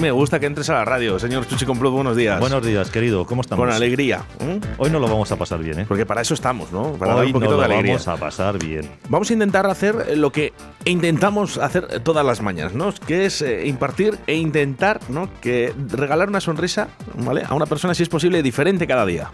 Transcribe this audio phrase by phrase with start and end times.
[0.00, 1.92] Me gusta que entres a la radio, señor Chuchi Complot.
[1.92, 2.40] Buenos días.
[2.40, 3.26] Buenos días, querido.
[3.26, 3.64] ¿Cómo estamos?
[3.64, 4.24] Con alegría.
[4.40, 4.58] ¿eh?
[4.78, 5.84] Hoy no lo vamos a pasar bien, ¿eh?
[5.86, 6.92] Porque para eso estamos, ¿no?
[6.94, 7.92] Para dar un poquito no lo de alegría.
[7.92, 8.88] vamos a pasar bien.
[9.08, 10.54] Vamos a intentar hacer lo que
[10.86, 12.92] intentamos hacer todas las mañanas, ¿no?
[13.06, 15.28] Que es eh, impartir e intentar, ¿no?
[15.40, 17.42] Que regalar una sonrisa, ¿vale?
[17.46, 19.30] A una persona, si es posible, diferente cada día.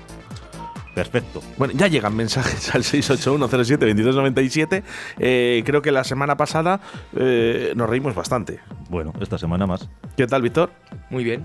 [0.97, 1.42] Perfecto.
[1.58, 4.83] Bueno, ya llegan mensajes al 681072297.
[5.19, 6.80] Eh, creo que la semana pasada
[7.14, 8.61] eh, nos reímos bastante.
[8.88, 9.91] Bueno, esta semana más.
[10.16, 10.70] ¿Qué tal, Víctor?
[11.11, 11.44] Muy bien.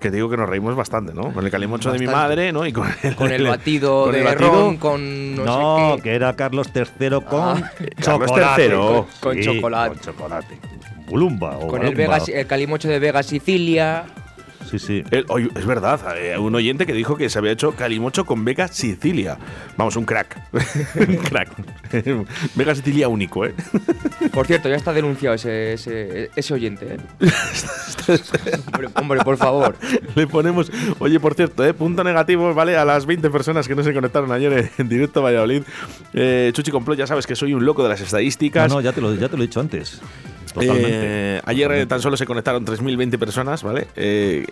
[0.00, 1.32] Que te digo que nos reímos bastante, ¿no?
[1.32, 2.28] Con el calimocho de mi Bastante.
[2.28, 2.66] madre, ¿no?
[2.66, 4.50] Y con el, Con el batido con el de batido.
[4.50, 6.02] ron, con no, No, sé qué.
[6.02, 7.70] que era Carlos III con Ah,
[8.02, 8.66] Carlos chocolate.
[8.66, 8.74] III.
[8.74, 9.90] Con- con Sí, chocolate.
[9.94, 10.58] Con chocolate.
[11.06, 12.18] Bulumba o Con el, Balumba.
[12.18, 14.04] Vega, el calimocho de Vega Sicilia.
[14.70, 15.04] Sí, sí.
[15.10, 18.44] El- oye, es verdad, eh, un oyente que dijo que se había hecho calimocho con
[18.44, 19.36] Vega Sicilia.
[19.76, 20.36] Vamos, un crack.
[21.08, 21.48] un crack.
[22.54, 23.54] Vega Sicilia único, ¿eh?
[24.32, 26.94] Por cierto, ya está denunciado ese, ese, ese oyente.
[26.94, 26.98] ¿eh?
[28.72, 29.76] hombre, hombre, por favor.
[30.14, 31.74] Le ponemos, oye, por cierto, ¿eh?
[31.74, 32.76] punto negativo, ¿vale?
[32.76, 35.62] A las 20 personas que no se conectaron ayer en, en directo a Valladolid.
[36.14, 38.68] Eh, Chuchi Complot, ya sabes que soy un loco de las estadísticas.
[38.68, 40.00] No, no, ya te, lo, ya te lo he dicho antes.
[40.52, 40.90] Totalmente.
[40.92, 43.88] Eh, ayer eh, tan solo se conectaron 3.020 personas, ¿vale?
[43.96, 44.46] Eh,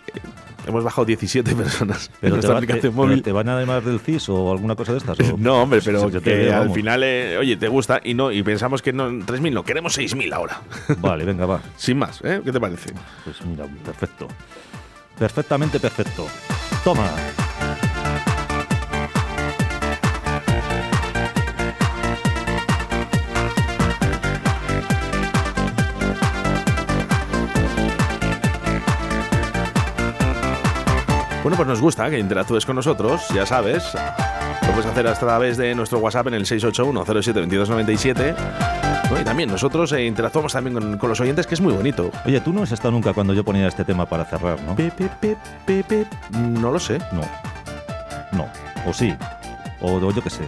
[0.66, 3.22] hemos bajado 17 personas en pero, te nuestra va- te, aplicación pero móvil.
[3.22, 5.18] te van a llamar del CIS o alguna cosa de estas.
[5.20, 6.74] o- No, hombre, pero Sí, te que veo, al vamos.
[6.74, 10.32] final, eh, oye, te gusta y no y pensamos que no 3.000, no, queremos 6.000
[10.32, 10.60] ahora.
[10.98, 11.60] Vale, venga, va.
[11.76, 12.40] Sin más, ¿eh?
[12.44, 12.92] ¿Qué te parece?
[13.24, 14.28] Pues mira, perfecto.
[15.18, 16.26] Perfectamente perfecto.
[16.82, 17.10] Toma.
[31.42, 33.82] Bueno, pues nos gusta que interactúes con nosotros, ya sabes.
[34.62, 38.34] Lo puedes hacer a través de nuestro WhatsApp en el 681-07-2297.
[39.10, 39.20] ¿no?
[39.20, 42.12] Y también nosotros eh, interactuamos también con, con los oyentes, que es muy bonito.
[42.24, 44.76] Oye, tú no has estado nunca cuando yo ponía este tema para cerrar, ¿no?
[44.76, 45.36] Pip, pip,
[45.66, 46.06] pip.
[46.30, 46.98] No lo sé.
[47.10, 47.22] No.
[48.30, 48.48] No.
[48.86, 49.12] O sí.
[49.80, 50.44] O, o yo qué sé.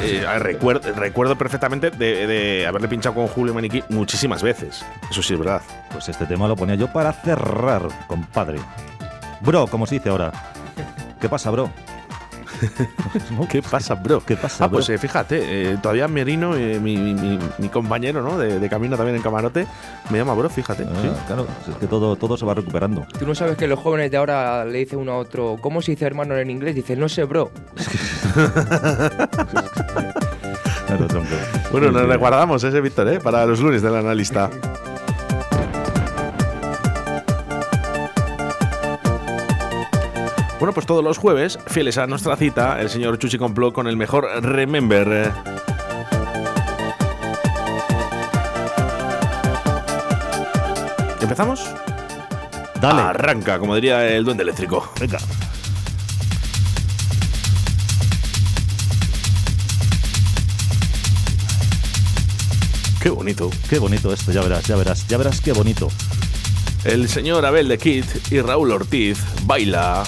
[0.00, 4.82] Eh, eh, recuerdo perfectamente de, de haberle pinchado con Julio Maniquí muchísimas veces.
[5.10, 5.60] Eso sí es verdad.
[5.92, 8.58] Pues este tema lo ponía yo para cerrar, compadre.
[9.40, 10.32] Bro, como se dice ahora.
[11.20, 11.70] ¿Qué pasa, bro?
[13.50, 14.20] ¿Qué pasa, bro?
[14.24, 15.38] ¿Qué pasa, Ah, pues eh, fíjate,
[15.72, 18.36] eh, todavía Merino, eh, mi, mi- mi- mi compañero ¿no?
[18.36, 19.64] de, de camino también en camarote,
[20.10, 20.82] me llama bro, fíjate.
[20.84, 21.08] Ah, sí.
[21.28, 23.06] Claro, es que todo, todo se va recuperando.
[23.16, 25.92] Tú no sabes que los jóvenes de ahora le dicen uno a otro, ¿cómo se
[25.92, 26.74] dice hermano en inglés?
[26.74, 27.50] Dice, no sé, bro.
[31.70, 32.08] Bueno, nos sí.
[32.08, 33.20] reguardamos ese Víctor, ¿eh?
[33.20, 34.48] para los lunes del analista.
[40.58, 43.96] Bueno, pues todos los jueves, fieles a nuestra cita, el señor Chuchi Complot con el
[43.96, 45.32] mejor Remember.
[51.20, 51.64] ¿Empezamos?
[52.80, 53.02] Dale.
[53.02, 54.90] Arranca, como diría el duende eléctrico.
[54.98, 55.18] Venga.
[63.00, 63.50] Qué bonito.
[63.70, 65.88] Qué bonito esto, ya verás, ya verás, ya verás qué bonito.
[66.84, 70.02] El señor Abel de Kid y Raúl Ortiz baila.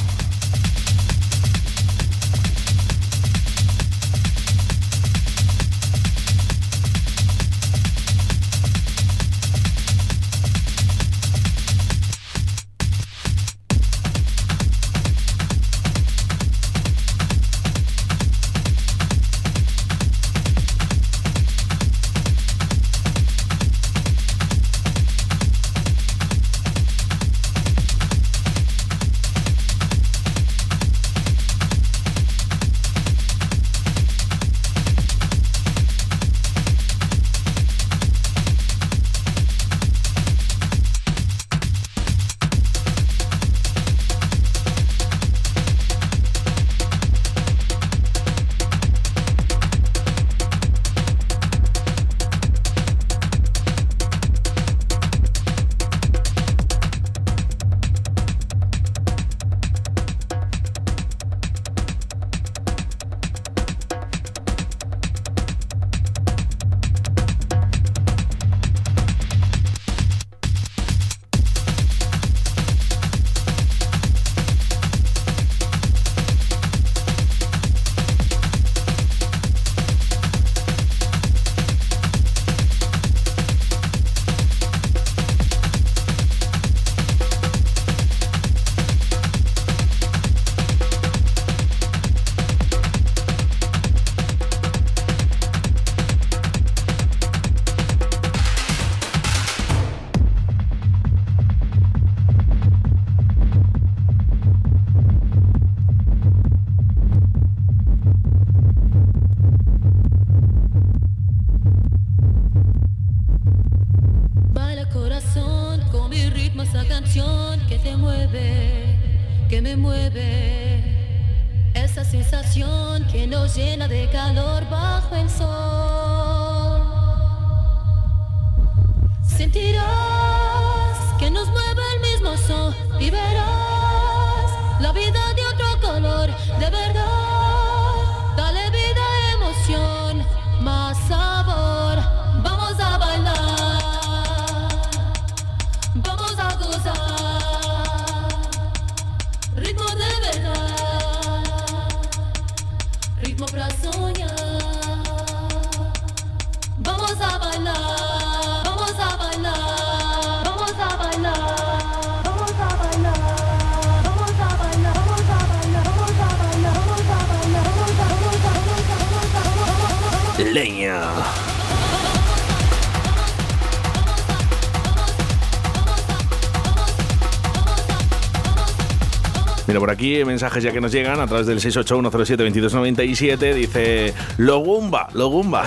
[179.71, 185.65] Mira, por aquí mensajes ya que nos llegan a través del 681072297 dice Logumba, Logumba.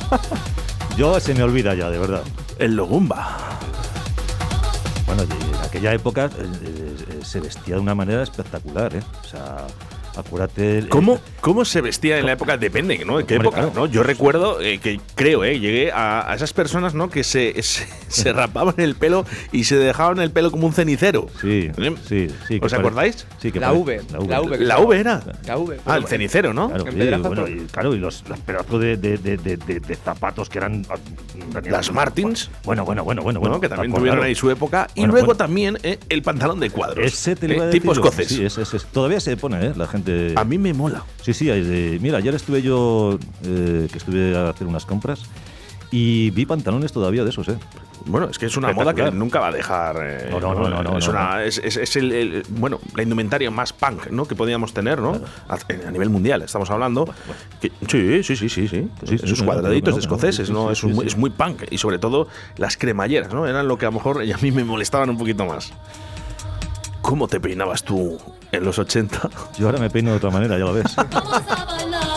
[0.98, 2.20] Yo se me olvida ya, de verdad.
[2.58, 3.38] El Logumba.
[5.06, 9.02] Bueno, en aquella época eh, eh, se vestía de una manera espectacular, ¿eh?
[9.24, 9.66] O sea,
[10.16, 10.78] acuérdate...
[10.78, 12.56] el- ¿Cómo, ¿Cómo se vestía en la época?
[12.56, 13.20] Depende, ¿no?
[13.20, 13.62] ¿En qué Hombre, época?
[13.62, 13.72] claro.
[13.74, 13.86] ¿no?
[13.86, 15.58] Yo recuerdo eh, que creo, ¿eh?
[15.60, 17.10] Llegué a, a esas personas, ¿no?
[17.10, 21.26] Que se, se, se rapaban el pelo y se dejaban el pelo como un cenicero.
[21.40, 21.94] Sí, ¿Eh?
[22.08, 22.60] sí, sí.
[22.62, 23.26] ¿Os acordáis?
[23.40, 24.58] Sí, que La pare- V, la V.
[24.58, 25.22] La V era.
[25.46, 25.78] La V.
[25.86, 26.68] Ah, el cenicero, ¿no?
[26.68, 29.94] Claro, sí, bueno, y, claro, y los, los pedazos de, de, de, de- de- de
[29.96, 30.86] zapatos que eran.
[30.90, 30.94] ah,
[31.64, 32.50] Las Martins.
[32.64, 33.36] Bueno, bueno, bueno, bueno.
[33.36, 34.86] Bueno, bueno que también tuvieron ahí su época.
[34.94, 35.38] y Bueno, luego bueno.
[35.38, 37.04] también eh, el pantalón de cuadros.
[37.04, 38.28] Ese te lo eh, iba a decir tipo escocés.
[38.28, 38.78] Sí, ese, ese.
[38.92, 39.72] Todavía se pone, ¿eh?
[39.76, 40.05] La gente.
[40.36, 41.02] A mí me mola.
[41.22, 41.46] Sí, sí.
[41.46, 43.18] de- mira, ayer estuve yo.
[43.44, 45.22] eh, que estuve a hacer unas compras.
[45.90, 47.56] Y vi pantalones todavía de esos, ¿eh?
[48.06, 49.96] Bueno, es que es una moda que nunca va a dejar.
[50.02, 51.40] eh, No, no, no, no, no, es, no, una- no.
[51.40, 54.26] es- es- es el, el- bueno, la indumentaria más punk ¿no?
[54.26, 55.20] que podíamos tener, ¿no?
[55.48, 55.54] A,
[55.86, 57.08] a nivel mundial, estamos hablando.
[57.60, 58.88] Que- sí, sí, sí, sí, sí.
[59.04, 60.70] Sí, Esos cuadraditos de escoceses, ¿no?
[60.72, 61.06] es, muy, sí.
[61.06, 61.62] es muy punk.
[61.70, 63.46] Y sobre todo las cremalleras, ¿no?
[63.46, 65.72] Eran lo que a lo mejor y a mí me molestaban un poquito más.
[67.00, 68.18] ¿Cómo te peinabas tú
[68.56, 69.28] en los 80?
[69.58, 70.84] Yo ahora me peino de otra manera, ya lo ves.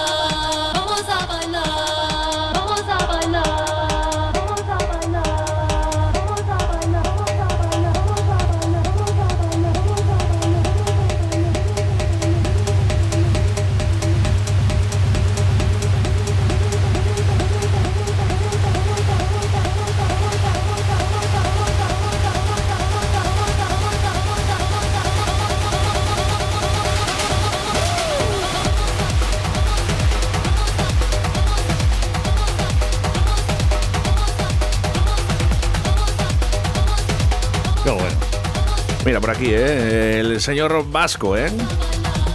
[40.50, 41.52] señor Vasco, ¿eh?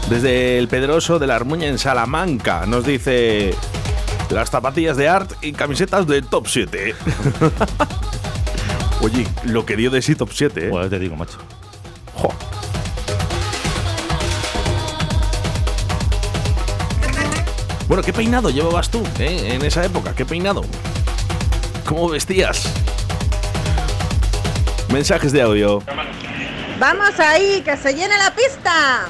[0.08, 3.52] Desde el Pedroso de la Armuña en Salamanca nos dice
[4.30, 6.94] las zapatillas de art y camisetas de top 7.
[9.02, 10.68] Oye, lo que dio de sí top 7, ¿eh?
[10.68, 11.38] Bueno, te digo, macho.
[12.14, 12.32] Jo.
[17.88, 20.14] Bueno, ¿qué peinado llevabas tú eh, en esa época?
[20.14, 20.62] ¿Qué peinado?
[21.84, 22.72] ¿Cómo vestías?
[24.92, 25.82] Mensajes de audio.
[26.84, 29.06] Vamos ahí, que se llene la pista.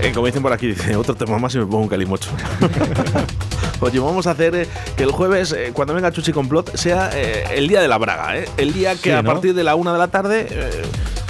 [0.00, 2.30] Eh, como dicen por aquí, dice otro tema más y me pongo un calimocho.
[3.80, 7.44] Oye, vamos a hacer eh, que el jueves, eh, cuando venga Chuchi Complot, sea eh,
[7.56, 8.48] el día de la braga, ¿eh?
[8.58, 9.32] El día que Sí, a ¿no?
[9.32, 10.82] partir de la una de la tarde, eh,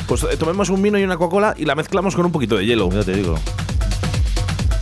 [0.06, 2.66] pues eh, tomemos un vino y una Coca-Cola y la mezclamos con un poquito de
[2.66, 2.90] hielo.
[2.90, 3.36] Ya te digo.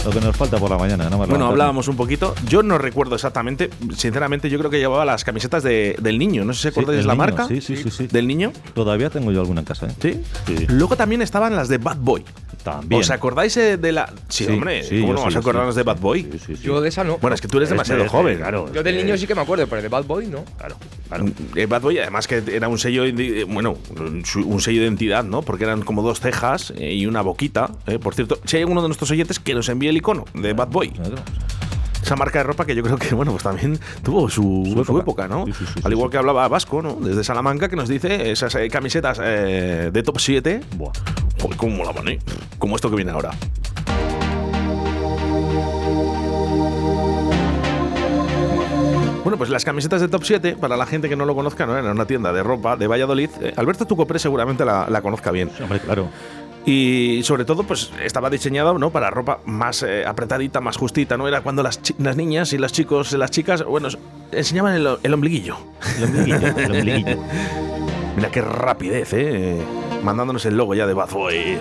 [0.04, 1.28] Lo que nos falta por la mañana, más.
[1.28, 2.35] Bueno, hablábamos un poquito.
[2.49, 3.69] Yo no recuerdo exactamente.
[3.95, 6.42] Sinceramente, yo creo que llevaba las camisetas de- del niño.
[6.45, 7.47] No sé si Sí, acordáis el la niño, marca.
[7.47, 8.07] Sí, sí, sí, sí.
[8.07, 8.50] Del niño.
[8.73, 9.95] Todavía tengo yo alguna en casa, ¿eh?
[10.00, 10.23] Sí.
[10.47, 10.66] Sí.
[10.69, 12.25] Luego también estaban las de Bad Boy.
[12.64, 13.00] También.
[13.02, 14.11] ¿Os acordáis eh, de la.?
[14.28, 14.83] Sí, Sí, hombre.
[14.85, 15.78] sí, ¿Cómo no vas sí, a acordarnos sí.
[15.80, 16.23] de Bad Boy?
[16.33, 16.62] Sí, sí, sí.
[16.62, 17.19] Yo de esa no.
[17.19, 18.38] Bueno, es que tú eres Este- demasiado este, joven.
[18.38, 18.73] Claro.
[18.73, 20.45] Yo del niño sí que me acuerdo, pero de Bad Boy no.
[20.59, 20.76] Claro,
[21.09, 21.26] claro.
[21.54, 25.42] Eh, Bad Boy, además que era un sello, eh, bueno, un sello de identidad, ¿no?
[25.42, 27.71] Porque eran como dos cejas y una boquita.
[27.87, 27.99] eh.
[27.99, 30.68] Por cierto, si hay uno de nuestros oyentes que nos envíe el icono de Bad
[30.68, 30.92] Boy,
[32.02, 34.80] esa marca de ropa que yo creo que, bueno, pues también tuvo su, Su su
[34.80, 35.00] época.
[35.00, 35.44] época, ¿no?
[35.47, 36.94] Sí, sí, sí, Al igual que hablaba Vasco, ¿no?
[36.94, 40.61] Desde Salamanca, que nos dice esas eh, camisetas eh, de top 7.
[40.76, 40.92] Buah.
[41.40, 42.18] Joder, cómo molaban, ¿eh?
[42.59, 43.30] Como esto que viene ahora.
[49.23, 51.76] Bueno, pues las camisetas de Top 7, para la gente que no lo conozca, ¿no?
[51.76, 53.28] Era una tienda de ropa de Valladolid.
[53.42, 55.50] Eh, Alberto Tucopré seguramente la, la conozca bien.
[55.56, 56.09] Sí, hombre, claro.
[56.67, 58.90] Y sobre todo, pues estaba diseñado ¿no?
[58.90, 61.26] para ropa más eh, apretadita, más justita, ¿no?
[61.26, 63.88] Era cuando las, las niñas y los chicos, las chicas, bueno,
[64.33, 65.57] enseñaban el, el ombliguillo.
[65.97, 67.17] El ombliguillo, el ombliguillo.
[68.17, 69.61] Mira qué rapidez, ¿eh?
[70.02, 71.59] Mandándonos el logo ya de Bad Boy.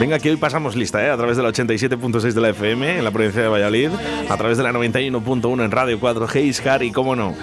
[0.00, 1.10] Venga, que hoy pasamos lista, ¿eh?
[1.10, 3.90] A través de la 87.6 de la FM en la provincia de Valladolid,
[4.28, 7.34] a través de la 91.1 en Radio 4G, Iscar y cómo no.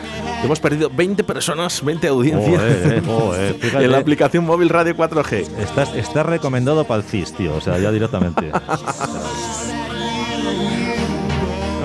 [0.42, 3.02] Hemos perdido 20 personas, 20 audiencias eh,
[3.74, 5.48] en la aplicación móvil Radio 4G.
[5.60, 7.56] Estás, estás recomendado para el CIS, tío.
[7.56, 8.52] O sea, ya directamente.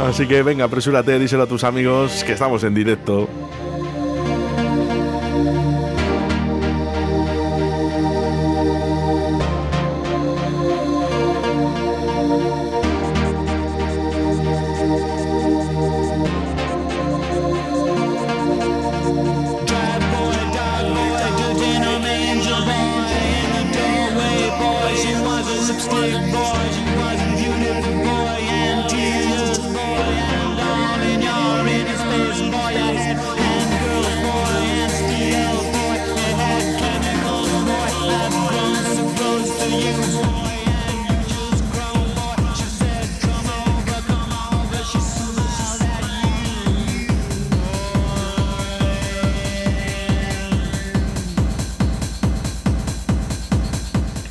[0.07, 3.29] Así que venga, apresúrate, díselo a tus amigos que estamos en directo.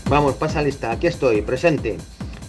[0.09, 1.97] Vamos, pasa lista, aquí estoy, presente.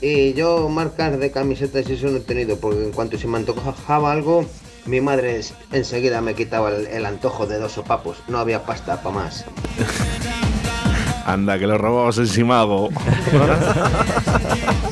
[0.00, 3.36] Y yo marcas de camisetas y eso no he tenido, porque en cuanto se me
[3.36, 4.46] antojaba algo,
[4.86, 8.16] mi madre es- enseguida me quitaba el, el antojo de dos sopapos.
[8.28, 9.44] No había pasta para más.
[11.26, 12.26] Anda, que lo robamos en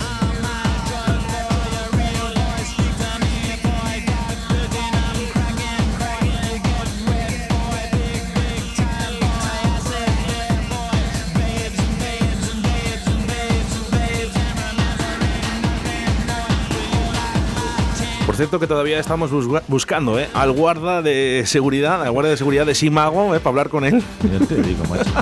[18.38, 20.28] cierto que todavía estamos busca- buscando ¿eh?
[20.32, 23.40] al guarda de seguridad, al guardia de seguridad de Simago, ¿eh?
[23.40, 24.02] para hablar con él.
[24.22, 25.04] Ya te digo, macho.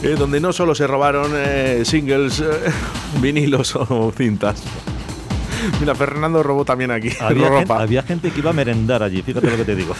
[0.00, 2.42] Eh, donde no solo se robaron eh, singles,
[3.20, 4.62] vinilos o cintas.
[5.80, 7.58] Mira, Fernando robó también aquí Había, ropa.
[7.58, 9.96] gente, había gente que iba a merendar allí, fíjate lo que te digo.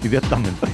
[0.00, 0.68] Directamente.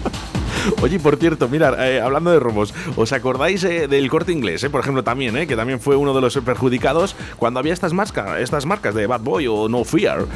[0.83, 4.71] Oye, por cierto, mira, eh, hablando de robos, ¿os acordáis eh, del corte inglés, eh,
[4.71, 8.41] por ejemplo, también, eh, que también fue uno de los perjudicados cuando había estas marcas,
[8.41, 10.27] estas marcas de Bad Boy o No Fear,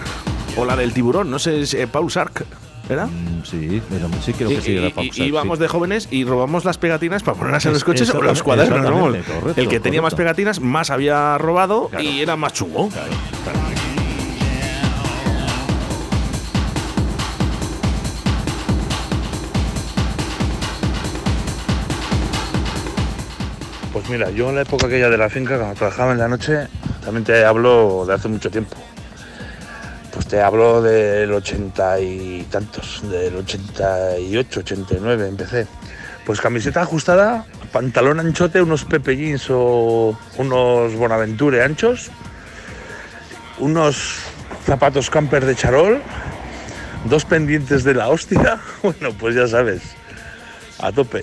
[0.57, 2.45] o la del tiburón, no sé, es, eh, Paul Sark,
[2.88, 3.07] ¿era?
[3.07, 4.73] Mm, Sí, pero sí creo que sí.
[4.73, 5.62] y- era y Star, íbamos sí.
[5.62, 8.90] de jóvenes y robamos las pegatinas para ponerlas en los coches o los cuadernos.
[8.90, 12.04] correcto, El que tenía más pegatinas más había robado Claro.
[12.04, 12.88] y era más chungo.
[12.88, 13.11] Claro,
[13.43, 13.59] claro.
[24.06, 26.68] Pues mira, yo en la época aquella de la finca, cuando trabajaba en la noche,
[27.02, 28.76] también te hablo de hace mucho tiempo.
[30.12, 35.66] Pues te hablo del ochenta y tantos, del 88, 89 empecé.
[36.26, 42.11] Pues camiseta ajustada, pantalón anchote, unos Pepe Jeans o unos Bonaventure anchos,
[43.58, 44.18] unos
[44.66, 46.02] zapatos camper de charol,
[47.06, 49.80] dos pendientes de la hostia, bueno, pues ya sabes,
[50.78, 51.23] a tope.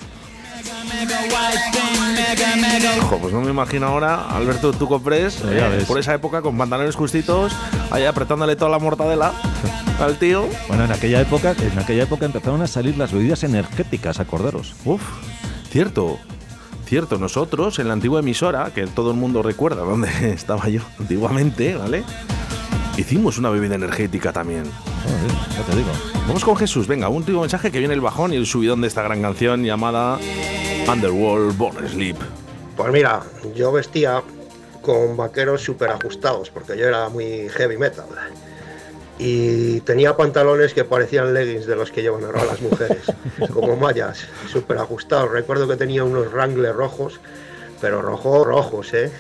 [3.02, 6.42] Ojo, pues no me imagino ahora, Alberto tú compres Sí, ya eh, por esa época
[6.42, 7.54] con pantalones justitos,
[7.92, 9.34] ahí apretándole toda la mortadela
[10.00, 10.48] al tío.
[10.68, 14.76] Bueno, en aquella época, en aquella época empezaron a salir las bebidas energéticas, acordaros.
[14.86, 15.02] Uf,
[15.70, 16.20] cierto.
[16.86, 21.76] Cierto, nosotros en la antigua emisora, que todo el mundo recuerda dónde estaba yo antiguamente,
[21.76, 22.04] ¿vale?
[22.98, 24.64] Hicimos una bebida energética también.
[25.58, 25.90] Ya te digo.
[26.28, 28.88] Vamos con Jesús, venga, un último mensaje que viene el bajón y el subidón de
[28.88, 30.20] esta gran canción llamada
[30.88, 32.18] Underworld Born Sleep.
[32.76, 33.22] Pues mira,
[33.56, 34.22] yo vestía
[34.82, 38.06] con vaqueros súper ajustados, porque yo era muy heavy metal.
[39.20, 43.04] Y tenía pantalones que parecían leggings de los que llevan ahora las mujeres,
[43.54, 45.32] como mallas, súper ajustados.
[45.32, 47.20] Recuerdo que tenía unos Wrangler rojos,
[47.80, 49.12] pero rojos, rojos, ¿eh?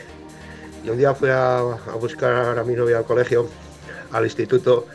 [0.84, 3.48] Y un día fui a, a buscar a mi novia al colegio,
[4.12, 4.88] al instituto,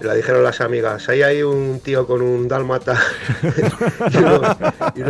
[0.00, 2.98] le dijeron las amigas, ahí hay un tío con un dálmata
[4.94, 5.02] y,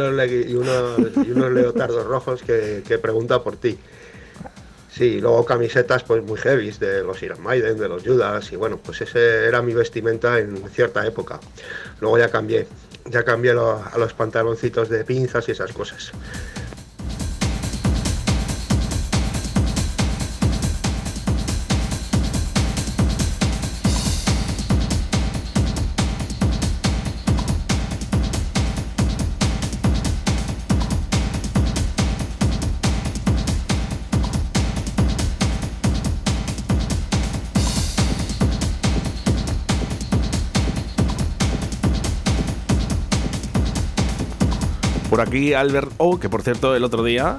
[0.53, 3.79] unos, leotardos rojos que, pregunta por ti.
[4.91, 8.79] Sí, luego camisetas pues muy heavy de los Iron Maiden, de los Judas y bueno,
[8.79, 11.39] pues ese era mi vestimenta en cierta época.
[12.01, 12.67] Luego ya cambié,
[13.07, 16.11] ya cambié a los pantaloncitos de pinzas y esas cosas.
[45.21, 47.37] Por aquí Albert O, que por cierto el otro día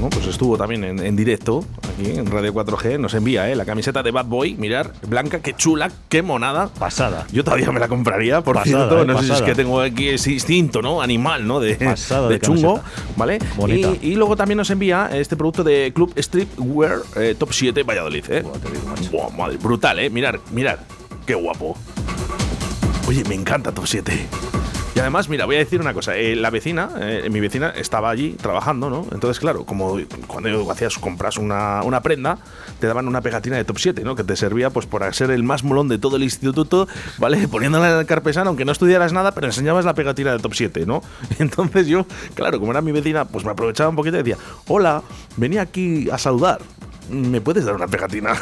[0.00, 0.10] ¿no?
[0.10, 2.98] pues estuvo también en, en directo aquí en Radio 4G.
[2.98, 3.54] Nos envía ¿eh?
[3.54, 4.56] la camiseta de Bad Boy.
[4.56, 6.66] Mirar, blanca, qué chula, qué monada.
[6.66, 7.24] Pasada.
[7.30, 9.02] Yo todavía me la compraría, por Pasada, cierto.
[9.02, 11.00] eh, no sé si es que tengo aquí ese instinto, ¿no?
[11.00, 11.60] Animal, ¿no?
[11.60, 12.80] De, Pasada de de chungo.
[13.16, 13.38] ¿vale?
[13.56, 13.92] Bonita.
[14.02, 18.24] Y, y luego también nos envía este producto de Club Streetwear eh, Top 7 Valladolid,
[18.30, 18.42] ¿eh?
[18.42, 19.10] Buah, te digo, macho.
[19.12, 20.10] Buah, madre, brutal, ¿eh?
[20.10, 20.80] Mirar, mirar.
[21.24, 21.76] Qué guapo.
[23.06, 24.26] Oye, me encanta Top 7.
[24.96, 26.16] Y además, mira, voy a decir una cosa.
[26.16, 29.06] eh, la vecina, eh, mi vecina, estaba allí trabajando, ¿no?
[29.12, 32.38] Entonces, claro, como cuando hacías compras una, una prenda,
[32.80, 34.16] te daban una pegatina de top 7, ¿no?
[34.16, 37.46] Que te servía pues para ser el más molón de todo el instituto, ¿vale?
[37.52, 40.86] Poniéndola en el carpesano, aunque no estudiaras nada, pero enseñabas la pegatina de top 7,
[40.86, 41.02] ¿no?
[41.38, 45.02] Entonces yo, claro, como era mi vecina, pues me aprovechaba un poquito y decía, hola,
[45.36, 46.62] venía aquí a saludar.
[47.10, 48.32] ¿Me puedes dar una pegatina?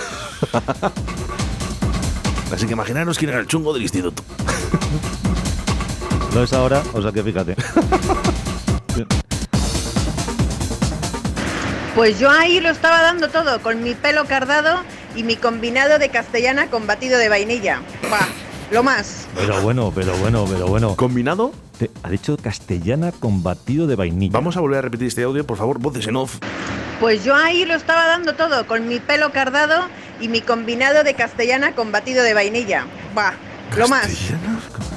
[2.53, 4.23] Así que imaginaros quién era el chungo del instituto.
[6.35, 7.55] Lo es ahora, o sea que fíjate.
[11.95, 14.81] Pues yo ahí lo estaba dando todo, con mi pelo cardado
[15.15, 17.81] y mi combinado de castellana con batido de vainilla.
[18.11, 18.27] Bah,
[18.73, 19.29] lo más.
[19.37, 20.97] Pero bueno, pero bueno, pero bueno.
[20.97, 21.53] ¿Combinado?
[21.79, 24.33] Te- ha dicho castellana con batido de vainilla.
[24.33, 26.39] Vamos a volver a repetir este audio, por favor, voces en off.
[26.99, 29.85] Pues yo ahí lo estaba dando todo, con mi pelo cardado
[30.21, 32.87] y mi combinado de castellana con batido de vainilla.
[33.15, 33.35] Bah,
[33.77, 34.09] lo más.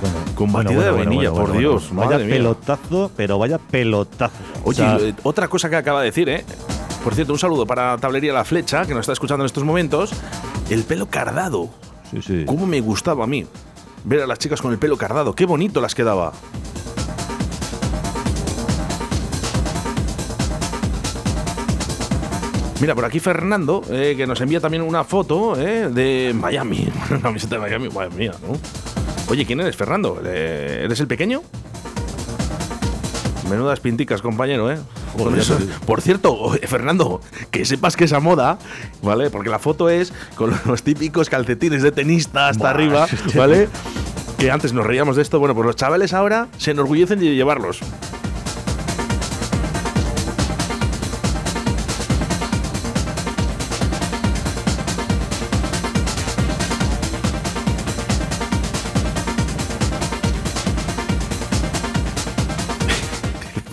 [0.01, 2.35] Bueno, Con batido de vainilla, por Dios, Vaya madre mía.
[2.35, 4.33] pelotazo, pero vaya pelotazo.
[4.63, 6.45] O Oye, sea, eh, otra cosa que acaba de decir, ¿eh?
[7.03, 10.11] Por cierto, un saludo para Tablería La Flecha, que nos está escuchando en estos momentos.
[10.69, 11.69] El pelo cardado.
[12.11, 12.43] sí, sí.
[12.45, 13.45] ¿Cómo me gustaba a mí
[14.03, 15.33] ver a las chicas con el pelo cardado?
[15.33, 16.33] Qué bonito las quedaba.
[22.79, 26.87] Mira, por aquí Fernando, eh, que nos envía también una foto eh, de Miami.
[27.09, 28.55] Una camiseta de Miami, madre mía, ¿no?
[29.29, 30.21] Oye, ¿quién eres, Fernando?
[30.23, 31.41] Eh, ¿Eres el pequeño?
[33.49, 34.77] Menudas pinticas, compañero, ¿eh?
[35.37, 35.57] Eso-.
[35.85, 38.59] Por cierto, Fernando, que sepas que esa moda,
[39.01, 39.29] ¿vale?
[39.31, 43.07] Porque la foto es con los típicos calcetines de tenista hasta Buah, arriba.
[43.35, 43.69] ¿vale?
[44.37, 45.39] Que antes nos reíamos de esto.
[45.39, 47.79] Bueno, pues los chavales ahora se enorgullecen de llevarlos.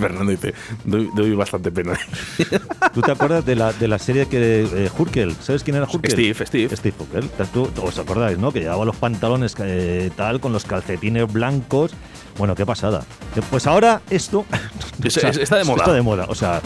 [0.08, 1.98] Fernando dice, doy, doy bastante pena.
[2.94, 5.34] ¿Tú te acuerdas de la, de la serie que eh, Hurkel?
[5.40, 6.10] ¿Sabes quién era Hurkel?
[6.12, 6.76] Steve, Steve.
[6.76, 7.28] Steve Hurkel.
[7.52, 8.52] ¿Tú, ¿Os acordáis, no?
[8.52, 11.92] Que llevaba los pantalones eh, tal, con los calcetines blancos.
[12.38, 13.04] Bueno, qué pasada.
[13.36, 14.44] Eh, Pues ahora esto...
[15.04, 15.78] Es- es- está de moda.
[15.78, 16.60] Está de moda, o sea...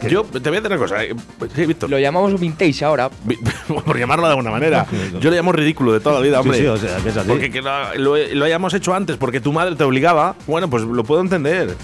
[0.00, 1.02] que- Yo te voy a decir una cosa.
[1.04, 1.14] eh,
[1.54, 1.88] Sí, Víctor.
[1.90, 3.08] Lo llamamos vintage ahora.
[3.68, 4.86] Por llamarlo de alguna manera.
[5.20, 6.58] Yo le llamo ridículo de toda la vida, Sí, hombre.
[6.60, 7.28] sí, o sea, que es así.
[7.28, 10.82] Porque que lo, lo- lo hayamos hecho antes porque tu madre te obligaba, bueno, pues
[10.84, 11.74] lo puedo entender.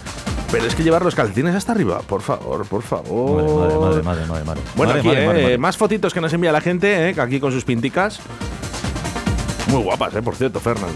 [0.53, 3.43] Pero es que llevar los calcetines hasta arriba, por favor, por favor.
[3.43, 4.61] Madre, madre, madre, madre, madre.
[4.77, 5.59] Bueno, Madre, aquí, madre, eh, madre, madre.
[5.59, 8.21] más fotitos que nos envía la gente, eh, que aquí con sus pinticas.
[9.69, 10.91] Muy guapas, eh, por cierto, Fernán.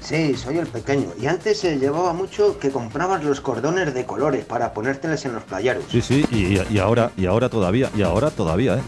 [0.00, 1.08] Sí, soy el pequeño.
[1.20, 5.42] Y antes se llevaba mucho que comprabas los cordones de colores para ponérteles en los
[5.42, 5.84] playeros.
[5.90, 8.82] Sí, sí, y, y ahora, y ahora todavía, y ahora todavía, ¿eh?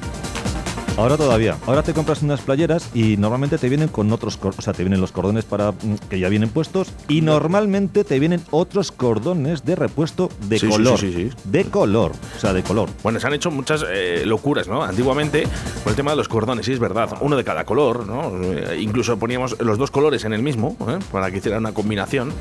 [0.99, 1.57] Ahora todavía.
[1.67, 5.01] Ahora te compras unas playeras y normalmente te vienen con otros, o sea, te vienen
[5.01, 9.77] los cordones para mm, que ya vienen puestos y normalmente te vienen otros cordones de
[9.77, 11.37] repuesto de Sí, color, sí, sí, sí.
[11.45, 12.89] de color, o sea, de color.
[13.05, 14.83] Bueno, se han hecho muchas eh, locuras, ¿no?
[14.83, 15.45] Antiguamente,
[15.85, 18.33] con el tema de los cordones, sí es verdad, uno de cada color, ¿no?
[18.43, 20.99] Eh, incluso poníamos los dos colores en el mismo, ¿eh?
[21.13, 22.33] para que hiciera una combinación.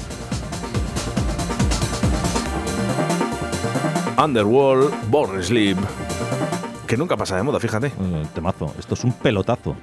[4.18, 5.78] Underworld, Born Sleep.
[6.88, 7.88] Que nunca pasa de moda, fíjate.
[7.88, 8.74] Eh, temazo.
[8.80, 9.76] Esto es un pelotazo.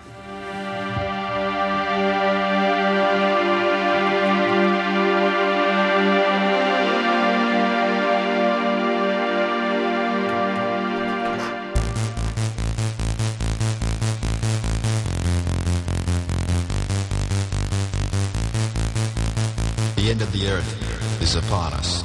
[19.96, 22.02] The end of the earth is upon us.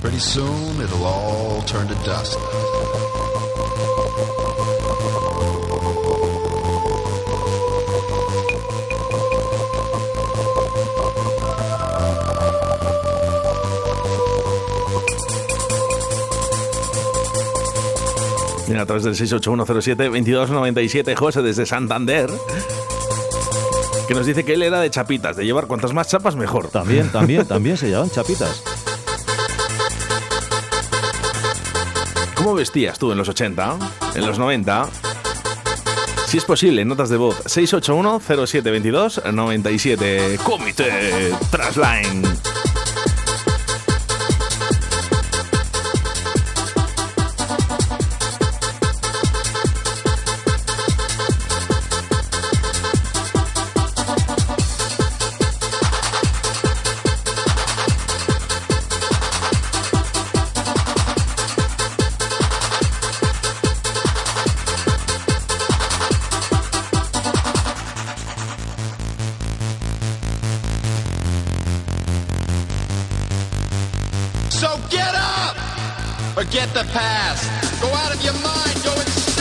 [0.00, 2.38] Pretty soon it'll all turn to dust.
[18.82, 22.30] A través del 68107-2297, José desde Santander,
[24.06, 26.68] que nos dice que él era de chapitas, de llevar cuantas más chapas mejor.
[26.68, 28.62] También, también, también se llevan chapitas.
[32.34, 33.76] ¿Cómo vestías tú en los 80?
[34.16, 34.88] ¿En los 90?
[36.26, 40.38] Si es posible, notas de voz 681-0722-97.
[40.38, 42.51] Comité Trasline.
[74.62, 75.56] So get up
[76.34, 78.80] forget the past, Go out of your mind.
[78.84, 79.31] Go insane.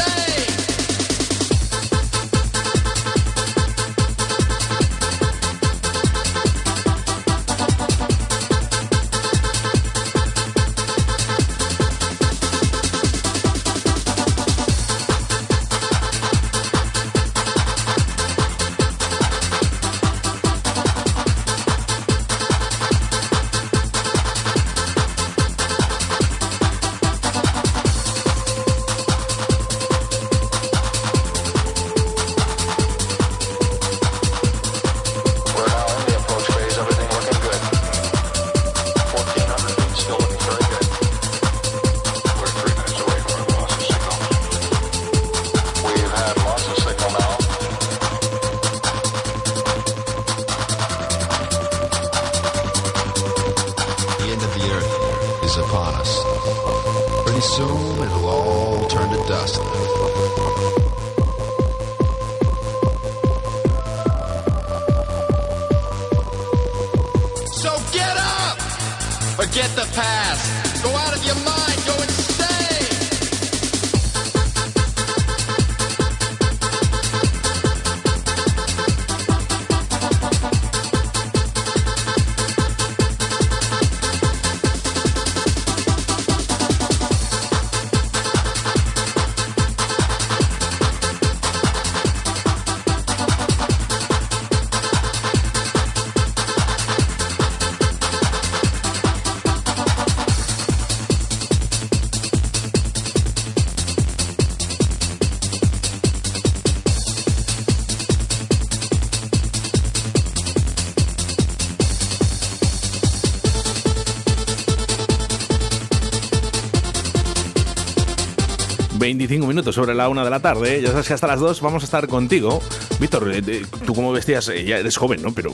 [119.13, 120.81] 25 minutos sobre la una de la tarde.
[120.81, 122.61] Ya sabes que hasta las 2 vamos a estar contigo.
[122.99, 125.33] Víctor, eh, eh, tú como vestías, Eh, ya eres joven, ¿no?
[125.33, 125.53] Pero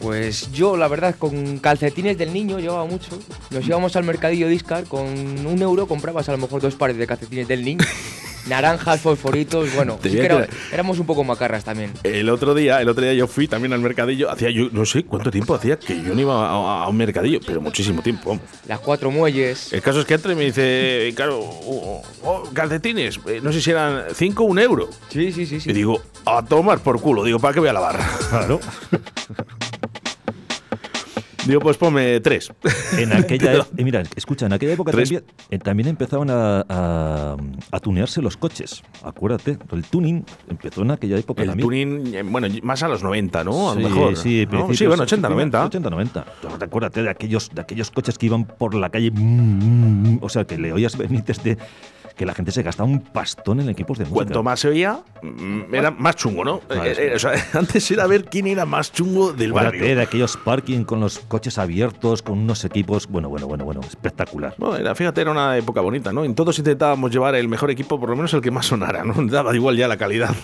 [0.00, 3.18] Pues yo, la verdad, con calcetines del niño llevaba mucho.
[3.50, 7.06] Nos íbamos al mercadillo Discar, con un euro comprabas a lo mejor dos pares de
[7.06, 7.84] calcetines del niño.
[8.48, 11.92] Naranjas, fosforitos, bueno, sí que era- éramos un poco macarras también.
[12.02, 14.30] el otro día, el otro día yo fui también al mercadillo.
[14.30, 17.40] Hacía yo, no sé cuánto tiempo hacía que yo no iba a, a un mercadillo,
[17.46, 18.30] pero muchísimo tiempo.
[18.30, 18.44] vamos.
[18.66, 19.72] Las cuatro muelles.
[19.72, 23.60] El caso es que entra y me dice, claro, oh, oh, calcetines, eh, no sé
[23.60, 24.88] si eran 5 o un euro.
[25.08, 25.70] Sí, sí, sí, sí.
[25.70, 27.24] Y digo, a tomar por culo.
[27.24, 27.98] Digo, ¿para qué voy a lavar?
[28.30, 28.60] Claro.
[31.46, 32.52] Digo, pues ponme tres.
[32.96, 37.36] En aquella, e- eh, mira, escucha, en aquella época también, eh, también empezaban a, a,
[37.72, 38.82] a tunearse los coches.
[39.02, 41.68] Acuérdate, el tuning empezó en aquella época El también.
[41.68, 43.72] tuning, eh, bueno, más a los 90, ¿no?
[43.72, 44.16] A lo Sí, mejor.
[44.16, 44.72] sí, ¿no?
[44.74, 45.64] sí, bueno, 80, 90.
[45.66, 46.24] 80, 90.
[46.42, 49.16] Tú Acuérdate de aquellos, de aquellos coches que iban por la calle, mm,
[50.14, 51.58] mm, o sea, que le oías venir desde
[52.14, 54.14] que la gente se gastaba un pastón en equipos de música.
[54.16, 56.60] Cuanto más se oía, mm, era más chungo, ¿no?
[56.70, 59.96] Ah, Eh, eh, o sea, antes era ver quién era más chungo del Acuérdate barrio.
[59.96, 64.54] de aquellos parking con los coches abiertos, con unos equipos, bueno, bueno, bueno, bueno, espectacular.
[64.58, 66.24] No, era, fíjate, era una época bonita, ¿no?
[66.24, 69.14] En todos intentábamos llevar el mejor equipo, por lo menos el que más sonara, ¿no?
[69.26, 70.34] Daba igual ya la calidad.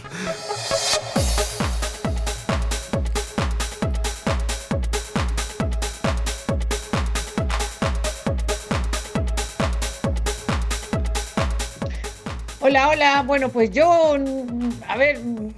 [12.68, 13.22] Hola, hola.
[13.26, 15.48] Bueno, pues yo, mm, a ver, mm,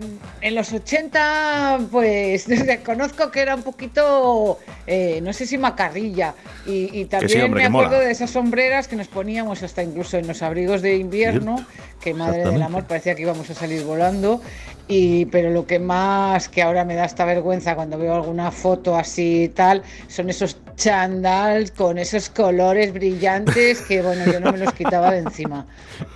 [0.43, 6.37] en los 80, pues reconozco que era un poquito, eh, no sé si macarrilla.
[6.67, 10.29] Y, y también hombre, me acuerdo de esas sombreras que nos poníamos hasta incluso en
[10.29, 11.67] los abrigos de invierno,
[12.01, 14.41] que madre del amor, parecía que íbamos a salir volando.
[14.87, 18.97] Y, pero lo que más que ahora me da esta vergüenza cuando veo alguna foto
[18.97, 24.59] así y tal, son esos chandals con esos colores brillantes que, bueno, yo no me
[24.59, 25.67] los quitaba de encima.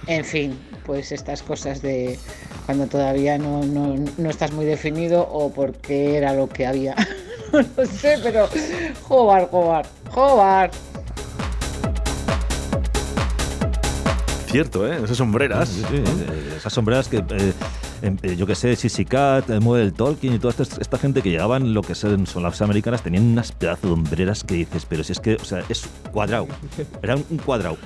[0.09, 2.19] En fin, pues estas cosas de
[2.67, 6.95] cuando todavía no, no, no estás muy definido o porque era lo que había.
[7.53, 8.49] No lo sé, pero
[9.05, 10.73] jobar, jobar, jobar.
[14.55, 15.01] Cierto, ¿eh?
[15.05, 15.69] Esas sombreras.
[15.69, 16.03] Sí, sí,
[16.57, 17.53] esas sombreras que, eh,
[18.03, 21.23] em, eh, yo que sé, Sissy Cat, eh, Model Tolkien y toda esta, esta gente
[21.23, 24.85] que llegaban, lo que son, son las americanas, tenían unas pedazos de hombreras que dices,
[24.89, 26.49] pero si es que, o sea, es cuadrado.
[27.03, 27.77] Era un, un cuadrado.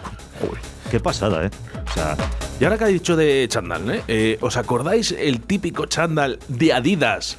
[0.41, 0.78] Joder.
[0.91, 1.51] Qué pasada, ¿eh?
[1.91, 2.17] O sea,
[2.61, 4.03] Y ahora que ha dicho de chándal, ¿eh?
[4.09, 7.37] Eh, ¿os acordáis el típico chándal de Adidas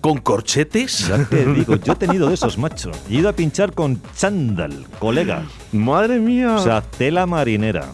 [0.00, 1.08] con corchetes?
[1.08, 2.90] ya te digo, yo he tenido de esos, macho.
[3.08, 5.44] Y he ido a pinchar con chándal, colega.
[5.72, 6.56] Madre mía.
[6.56, 7.84] O sea, tela marinera.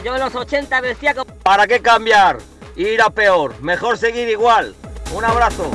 [0.00, 1.34] Yo en los 80 vestía como...
[1.42, 2.38] ¿Para qué cambiar?
[2.76, 4.74] Ir a peor, mejor seguir igual.
[5.14, 5.70] Un abrazo.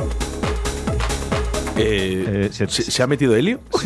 [1.76, 3.60] Eh, ¿se, se ha metido Helio?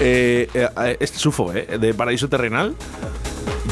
[0.00, 1.78] eh, eh, este sufo, ¿eh?
[1.78, 2.74] De Paraíso Terrenal.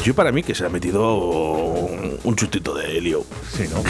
[0.03, 3.25] Yo para mí que se ha metido un, un chutito de Helio.
[3.55, 3.83] Sí, ¿no?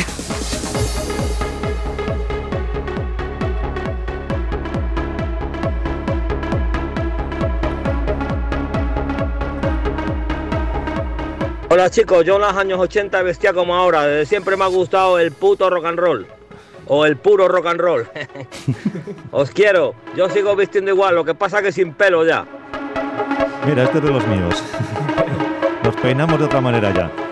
[11.79, 14.05] Hola chicos, yo en los años 80 vestía como ahora.
[14.05, 16.27] Desde siempre me ha gustado el puto rock and roll.
[16.87, 18.05] O el puro rock and roll.
[19.31, 19.95] Os quiero.
[20.13, 22.45] Yo sigo vistiendo igual, lo que pasa que sin pelo ya.
[23.65, 24.61] Mira, este es de los míos.
[25.85, 27.28] Nos peinamos de otra manera ya.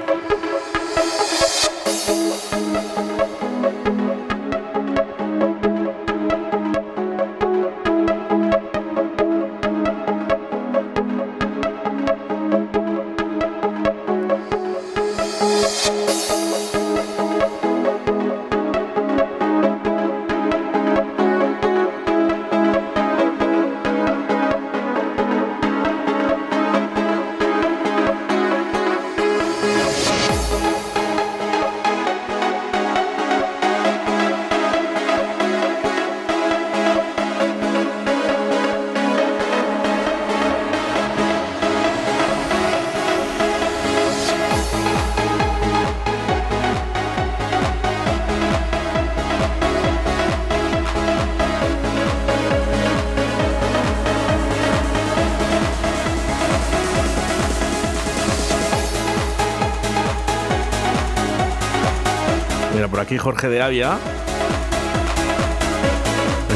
[63.07, 63.97] Aquí Jorge de Avia.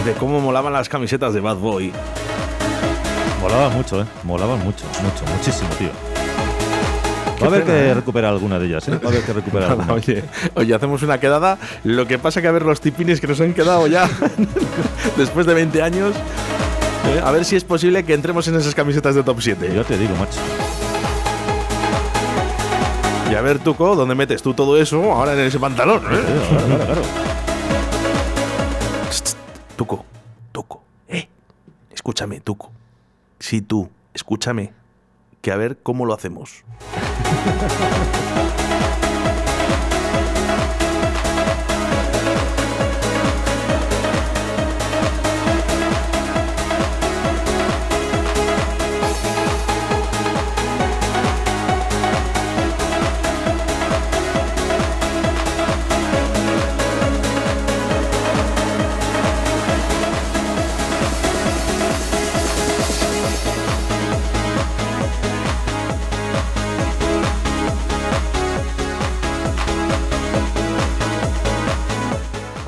[0.03, 1.93] De cómo molaban las camisetas de Bad Boy.
[3.41, 4.05] Molaban mucho, ¿eh?
[4.23, 5.87] Molaban mucho, mucho, muchísimo, tío.
[7.41, 7.93] Va a haber pena, que ¿eh?
[7.93, 8.99] recuperar alguna de ellas, ¿eh?
[9.01, 9.93] Va a haber que recuperar alguna.
[9.93, 11.57] oye, oye, hacemos una quedada.
[11.85, 14.09] Lo que pasa que a ver los tipines que nos han quedado ya
[15.17, 16.13] después de 20 años.
[17.15, 17.21] ¿eh?
[17.23, 19.71] A ver si es posible que entremos en esas camisetas de top 7.
[19.73, 20.39] Yo te digo, macho.
[23.31, 26.03] Y a ver, Tuco, ¿dónde metes tú todo eso ahora en ese pantalón?
[26.11, 26.19] eh?
[26.49, 27.01] Claro, claro.
[29.77, 30.03] Tuco,
[30.51, 31.29] Tuco, eh.
[31.93, 32.71] Escúchame, Tuco.
[33.39, 34.73] Sí, tú, escúchame.
[35.41, 36.63] Que a ver cómo lo hacemos.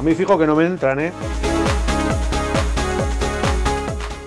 [0.04, 1.14] A mí fijo que no me entran, ¿eh?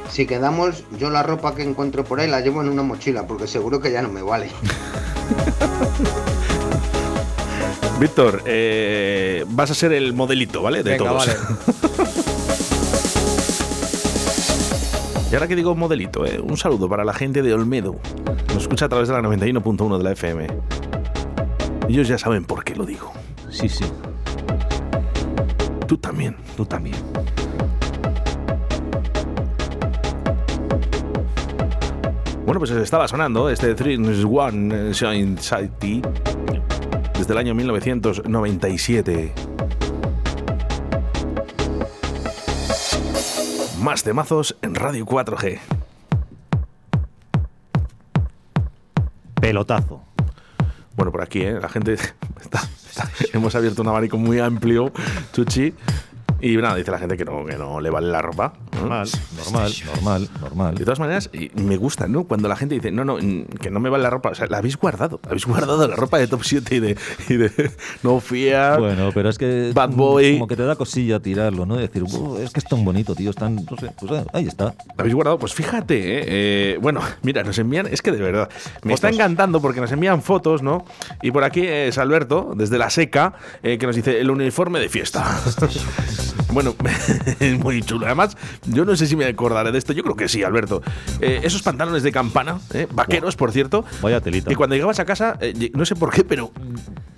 [0.08, 3.46] Si quedamos, yo la ropa que encuentro por ahí la llevo en una mochila, porque
[3.46, 4.48] seguro que ya no me vale.
[8.00, 10.82] Víctor, eh, vas a ser el modelito, ¿vale?
[10.82, 11.26] De Venga, todos.
[11.26, 11.38] vale.
[15.30, 17.96] y ahora que digo modelito, eh, un saludo para la gente de Olmedo.
[18.54, 20.46] Nos escucha a través de la 91.1 de la FM.
[21.90, 23.12] Ellos ya saben por qué lo digo.
[23.50, 23.84] Sí, sí.
[25.86, 26.36] Tú también.
[26.56, 26.96] Tú también.
[32.44, 36.00] Bueno, pues estaba sonando este 3 One Shine City
[37.18, 39.32] desde el año 1997.
[43.80, 45.58] Más temazos en Radio 4G.
[49.40, 50.02] Pelotazo.
[50.96, 51.58] Bueno, por aquí, ¿eh?
[51.60, 51.94] La gente
[52.40, 52.62] está-
[53.32, 54.92] hemos abierto un abanico muy amplio,
[55.32, 55.74] Chuchi.
[56.40, 58.52] Y nada, dice la gente que no, que no le vale la ropa.
[58.72, 58.80] ¿no?
[58.80, 60.74] Normal, normal, normal, normal.
[60.74, 62.24] De todas maneras, y me gusta, ¿no?
[62.24, 64.30] Cuando la gente dice, no, no, que no me vale la ropa.
[64.30, 65.18] O sea, la habéis guardado.
[65.24, 66.96] Habéis guardado la ropa de Top 7 y de,
[67.28, 67.70] y de
[68.02, 68.78] No Fear.
[68.80, 69.72] Bueno, pero es que.
[69.74, 70.34] Bad Boy.
[70.34, 71.76] Como que te da cosilla tirarlo, ¿no?
[71.76, 73.30] Decir, "Uh, es que es tan bonito, tío.
[73.30, 73.56] Es tan.
[73.56, 74.64] No sé, pues eh, ahí está.
[74.66, 75.38] ¿La habéis guardado?
[75.38, 76.24] Pues fíjate, ¿eh?
[76.26, 78.50] Eh, bueno, mira, nos envían, es que de verdad,
[78.82, 80.84] me está encantando porque nos envían fotos, ¿no?
[81.22, 84.88] Y por aquí es Alberto, desde la seca, eh, que nos dice el uniforme de
[84.88, 85.24] fiesta.
[86.52, 86.74] bueno,
[87.40, 88.06] es muy chulo.
[88.06, 88.36] Además,
[88.66, 90.82] yo no sé si me acordaré de esto, yo creo que sí, Alberto.
[91.20, 92.86] Eh, esos pantalones de campana, ¿eh?
[92.92, 93.84] vaqueros, por cierto.
[94.02, 94.52] Vaya telita.
[94.52, 96.52] Y cuando llegabas a casa, eh, no sé por qué, pero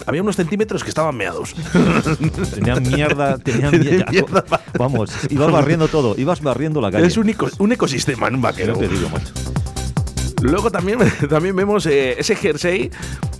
[0.06, 1.54] había unos centímetros que estaban meados.
[2.54, 4.10] Tenían mierda, tenían mierda.
[4.10, 4.44] mierda.
[4.78, 7.06] Vamos, ibas barriendo todo, ibas barriendo la calle.
[7.06, 8.76] Es un, eco- un ecosistema en un vaquero.
[8.76, 9.32] Te digo, macho.
[10.40, 10.98] Luego también,
[11.28, 12.90] también vemos eh, ese jersey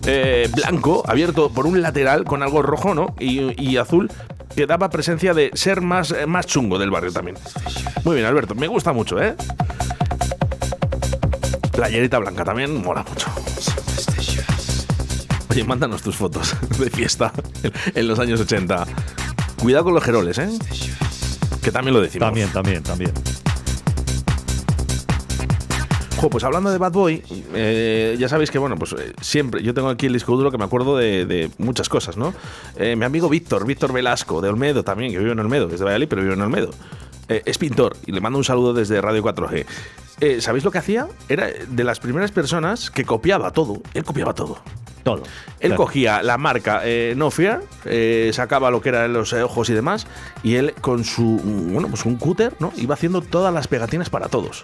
[0.06, 3.14] eh, blanco abierto por un lateral con algo rojo ¿no?
[3.18, 4.10] y, y azul
[4.54, 7.36] que daba presencia de ser más, eh, más chungo del barrio también.
[8.04, 9.36] Muy bien, Alberto, me gusta mucho, ¿eh?
[11.72, 13.28] Playerita blanca también mola mucho.
[15.50, 17.32] Oye, mándanos tus fotos de fiesta
[17.94, 18.86] en los años 80.
[19.60, 20.50] Cuidado con los geroles, ¿eh?
[21.62, 22.26] Que también lo decimos.
[22.26, 23.12] También, también, también.
[26.20, 27.22] Jo, pues hablando de Bad Boy,
[27.54, 30.58] eh, ya sabéis que, bueno, pues eh, siempre, yo tengo aquí el disco duro que
[30.58, 32.34] me acuerdo de, de muchas cosas, ¿no?
[32.76, 35.84] Eh, mi amigo Víctor, Víctor Velasco, de Olmedo también, que vive en Olmedo, es de
[35.84, 36.70] Valladolid, pero vive en Olmedo.
[37.28, 39.66] Es pintor y le mando un saludo desde Radio 4G.
[40.20, 41.06] Eh, ¿Sabéis lo que hacía?
[41.28, 43.82] Era de las primeras personas que copiaba todo.
[43.92, 44.58] Él copiaba todo.
[45.04, 45.22] Todo.
[45.60, 45.76] Él Claro.
[45.76, 50.06] cogía la marca eh, No Fear, eh, sacaba lo que eran los ojos y demás,
[50.42, 52.72] y él con su, bueno, pues un cúter, ¿no?
[52.76, 54.62] Iba haciendo todas las pegatinas para todos.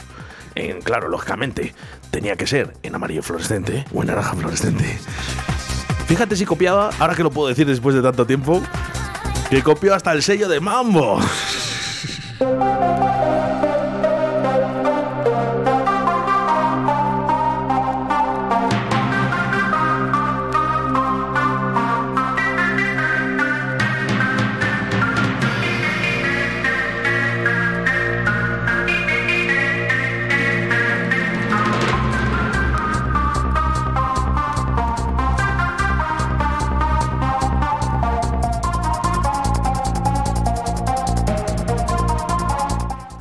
[0.84, 1.74] Claro, lógicamente,
[2.10, 4.98] tenía que ser en amarillo fluorescente o en naranja fluorescente.
[6.06, 8.62] Fíjate si copiaba, ahora que lo puedo decir después de tanto tiempo,
[9.50, 11.18] que copió hasta el sello de Mambo.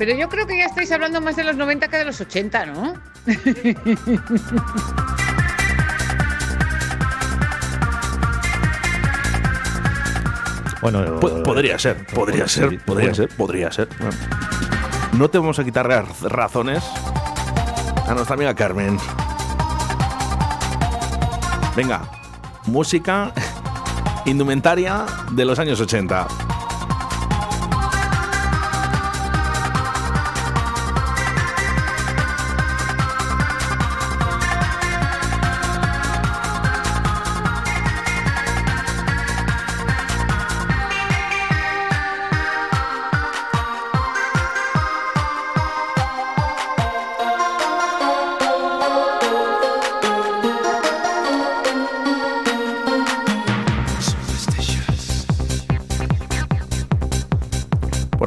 [0.04, 2.66] Pero yo creo que ya estáis hablando más de los 90 que de los 80,
[2.66, 2.92] ¿no?
[10.82, 13.88] Bueno, Po- podría ser, podría ser, podría ser, podría ser.
[13.98, 14.14] Bueno.
[15.12, 16.84] No te vamos a quitar ra- razones
[18.06, 18.98] a nuestra amiga Carmen.
[21.74, 22.02] Venga,
[22.66, 23.32] música,
[24.26, 26.26] indumentaria de los años 80.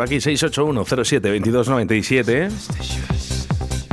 [0.08, 2.50] Aquí 681-07-2297.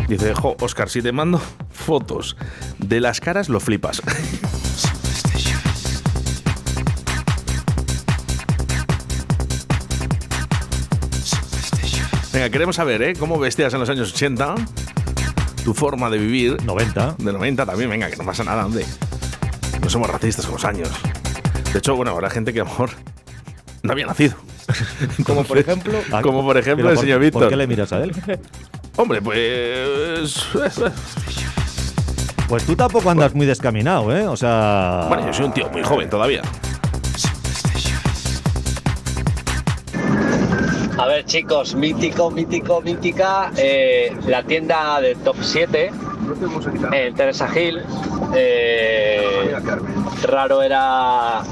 [0.08, 1.40] Dice, jo, Oscar, si te mando
[1.70, 2.36] fotos
[2.78, 4.00] de las caras, lo flipas.
[12.32, 13.14] Venga, queremos saber, ¿eh?
[13.18, 14.54] ¿Cómo vestías en los años 80?
[15.64, 16.64] Tu forma de vivir.
[16.64, 17.16] 90.
[17.18, 18.86] De 90 también, venga, que no pasa nada, hombre.
[19.82, 20.90] No somos racistas con los años.
[21.72, 22.90] De hecho, bueno, habrá gente que a lo mejor
[23.82, 24.36] no había nacido.
[25.26, 25.92] Como por ejemplo.
[26.22, 27.42] Como por ejemplo el por- señor Víctor.
[27.42, 28.12] ¿Por qué le miras a él?
[28.96, 30.46] Hombre, pues.
[32.48, 34.26] Pues tú tampoco andas muy descaminado, ¿eh?
[34.28, 35.06] O sea.
[35.08, 36.42] Bueno, yo soy un tío muy joven todavía.
[40.96, 43.50] A ver, chicos, mítico, mítico, mítica.
[43.56, 45.90] eh, la tienda de Top 7
[46.92, 47.80] en Teresa Hill.
[48.34, 49.54] eh,
[50.22, 51.42] raro era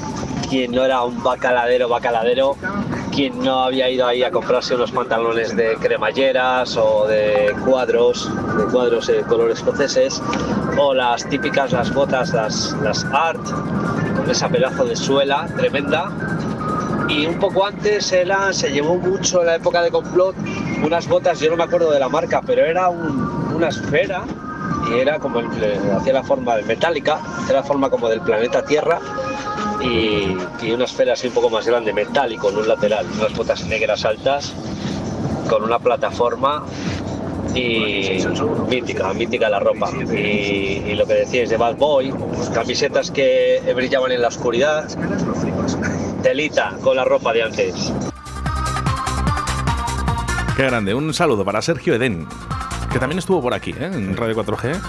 [0.49, 2.57] quien no era un bacaladero, bacaladero,
[3.15, 8.65] quien no había ido ahí a comprarse unos pantalones de cremalleras o de cuadros, de
[8.73, 10.21] cuadros de colores escoceses,
[10.79, 13.45] o las típicas, las botas, las, las art,
[14.17, 16.11] con esa pedazo de suela tremenda.
[17.09, 20.35] Y un poco antes era, se llevó mucho en la época de complot
[20.83, 24.23] unas botas, yo no me acuerdo de la marca, pero era un- una esfera
[24.91, 25.47] y era como el,
[25.97, 28.99] hacía la forma de metálica, hacía la forma como del planeta Tierra
[29.83, 33.67] y, y una esfera así un poco más grande, metálico en un lateral, unas botas
[33.67, 34.55] negras altas
[35.49, 36.65] con una plataforma
[37.55, 38.19] y
[38.69, 39.91] mítica, mítica la ropa.
[39.91, 42.13] Y, lo que decíais de Bad Boy,
[42.55, 44.89] camisetas que brillaban en la oscuridad,
[46.23, 47.93] telita con la ropa de antes.
[50.57, 50.95] Qué grande.
[50.95, 52.27] Un saludo para Sergio Eden,
[52.93, 53.91] que también estuvo por aquí, ¿eh?
[53.93, 54.81] en Radio 4G.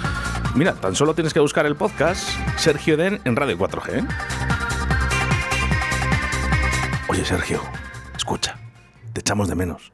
[0.56, 4.43] Mira, tan solo tienes que buscar el podcast Sergio Eden en Radio 4G.
[7.24, 7.62] Oye, Sergio,
[8.18, 8.58] escucha,
[9.14, 9.94] te echamos de menos.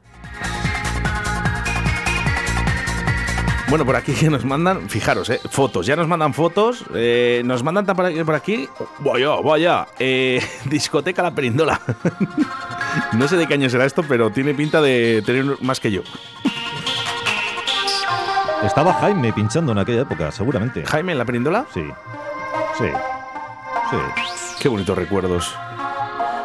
[3.68, 7.62] Bueno, por aquí que nos mandan, fijaros, eh, fotos, ya nos mandan fotos, eh, nos
[7.62, 8.68] mandan tan por aquí, por aquí
[8.98, 11.80] vaya, vaya, eh, discoteca La Perindola.
[13.12, 16.02] no sé de qué año será esto, pero tiene pinta de tener más que yo.
[18.64, 20.84] Estaba Jaime pinchando en aquella época, seguramente.
[20.84, 21.64] ¿Jaime en la perindola?
[21.72, 21.84] Sí.
[22.76, 22.88] Sí.
[23.88, 23.96] Sí.
[24.60, 25.54] Qué bonitos recuerdos.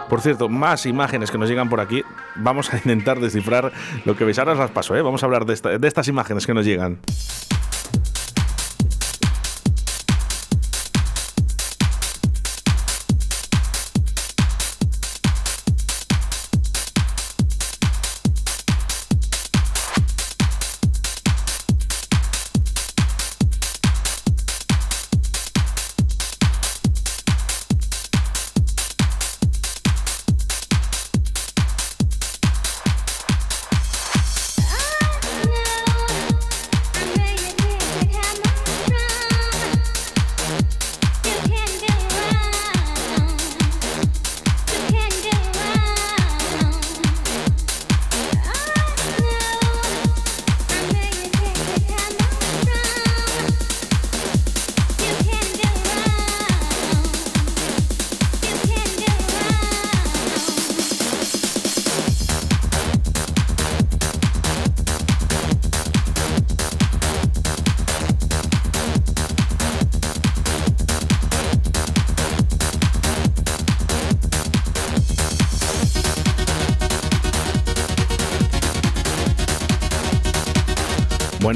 [0.09, 2.03] Por cierto, más imágenes que nos llegan por aquí.
[2.35, 3.71] Vamos a intentar descifrar
[4.05, 4.39] lo que veis.
[4.39, 5.01] Ahora las paso, ¿eh?
[5.01, 6.99] Vamos a hablar de, de estas imágenes que nos llegan.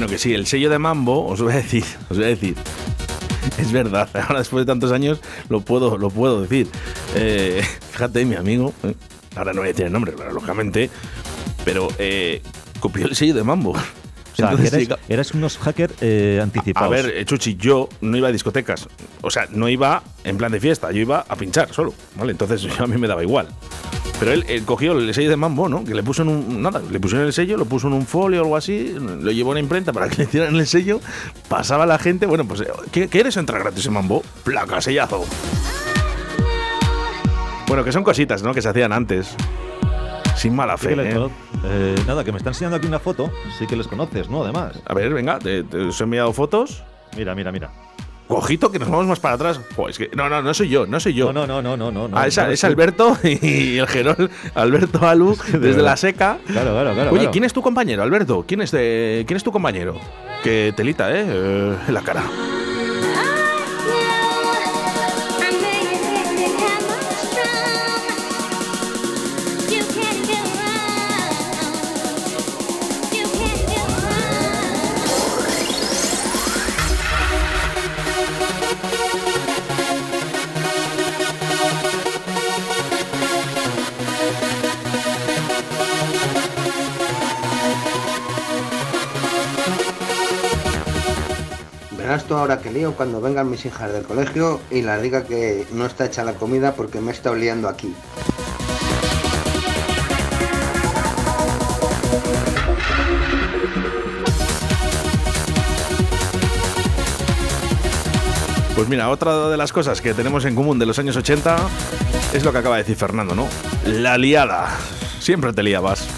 [0.00, 2.56] Bueno, que sí, el sello de Mambo, os voy a decir, os voy a decir.
[3.58, 5.20] Es verdad, ahora después de tantos años
[5.50, 6.68] lo puedo, lo puedo decir.
[7.14, 8.94] Eh, fíjate, mi amigo, eh,
[9.36, 10.88] ahora no voy a decir el nombre, claro, lógicamente,
[11.66, 12.40] pero eh,
[12.80, 13.72] copió el sello de Mambo.
[13.72, 13.76] O
[14.34, 16.90] sea, Entonces, eres unos hackers eh, anticipados.
[16.90, 18.88] a ver, eh, Chuchi, yo no iba a discotecas.
[19.20, 21.92] O sea, no iba en plan de fiesta, yo iba a pinchar solo.
[22.16, 22.32] ¿Vale?
[22.32, 23.48] Entonces a mí me daba igual.
[24.20, 25.82] Pero él, él cogió el sello de Mambo, ¿no?
[25.82, 26.62] Que le puso en un.
[26.62, 29.50] Nada, le pusieron el sello, lo puso en un folio o algo así, lo llevó
[29.50, 31.00] a una imprenta para que le hicieran el sello.
[31.48, 32.62] Pasaba la gente, bueno, pues,
[32.92, 34.22] ¿qué, qué eres entrar gratis en Mambo?
[34.44, 35.24] Placa, sellazo.
[37.66, 38.52] Bueno, que son cositas, ¿no?
[38.52, 39.34] Que se hacían antes.
[40.36, 40.92] Sin mala fe.
[40.92, 41.28] ¿eh?
[41.64, 43.32] eh, nada, que me están enseñando aquí una foto.
[43.58, 44.42] Sí que les conoces, ¿no?
[44.42, 44.82] Además.
[44.86, 46.82] A ver, venga, te, te os he enviado fotos.
[47.16, 47.70] Mira, mira, mira.
[48.32, 49.60] Ojito, que nos vamos más para atrás.
[49.76, 51.32] Jo, es que, no, no, no soy yo, no soy yo.
[51.32, 52.08] No, no, no, no, no.
[52.08, 52.64] no Ah, es.
[52.64, 55.84] Alberto y el Gerol, Alberto Alu, de desde verdad.
[55.84, 56.38] la seca.
[56.46, 57.10] Claro, claro, claro.
[57.10, 57.30] Oye, claro.
[57.32, 58.44] ¿quién es tu compañero, Alberto?
[58.46, 59.98] ¿Quién es, de- ¿quién es tu compañero?
[60.44, 61.24] Que telita, ¿eh?
[61.26, 62.22] Eh, En la cara.
[92.10, 95.64] Verás tú ahora que lío cuando vengan mis hijas del colegio y las diga que
[95.72, 97.94] no está hecha la comida porque me está liando aquí.
[108.74, 111.58] Pues mira, otra de las cosas que tenemos en común de los años 80
[112.34, 113.46] es lo que acaba de decir Fernando, ¿no?
[113.86, 114.76] La liada.
[115.20, 116.08] Siempre te liabas.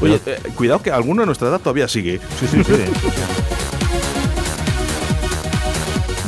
[0.00, 2.20] Oye, eh, cuidado que alguno de nuestra edad todavía sigue.
[2.40, 2.72] Sí, sí, sí.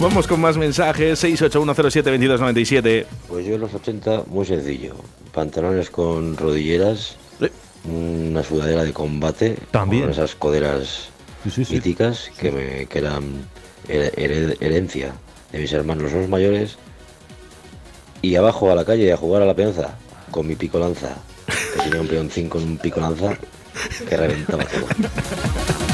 [0.00, 1.22] Vamos con más mensajes.
[1.24, 3.06] 681072297.
[3.28, 4.94] Pues yo en los 80, muy sencillo.
[5.32, 7.16] Pantalones con rodilleras,
[7.84, 10.02] una sudadera de combate, También.
[10.04, 11.08] con esas coderas
[11.44, 11.74] Sí, sí, sí.
[11.74, 13.46] míticas que, me, que eran
[13.88, 15.12] her- herencia
[15.52, 16.76] de mis hermanos los mayores.
[18.22, 19.96] Y abajo a la calle a jugar a la peonza
[20.30, 21.16] con mi pico lanza,
[21.74, 23.36] que tenía un peoncín con un pico lanza
[24.08, 24.86] que reventaba todo.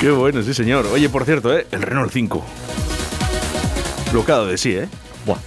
[0.00, 0.86] Qué bueno, sí, señor.
[0.86, 1.66] Oye, por cierto, ¿eh?
[1.70, 2.44] el Renault 5.
[4.12, 4.88] Bloqueado de sí, ¿eh?
[5.24, 5.38] Buah.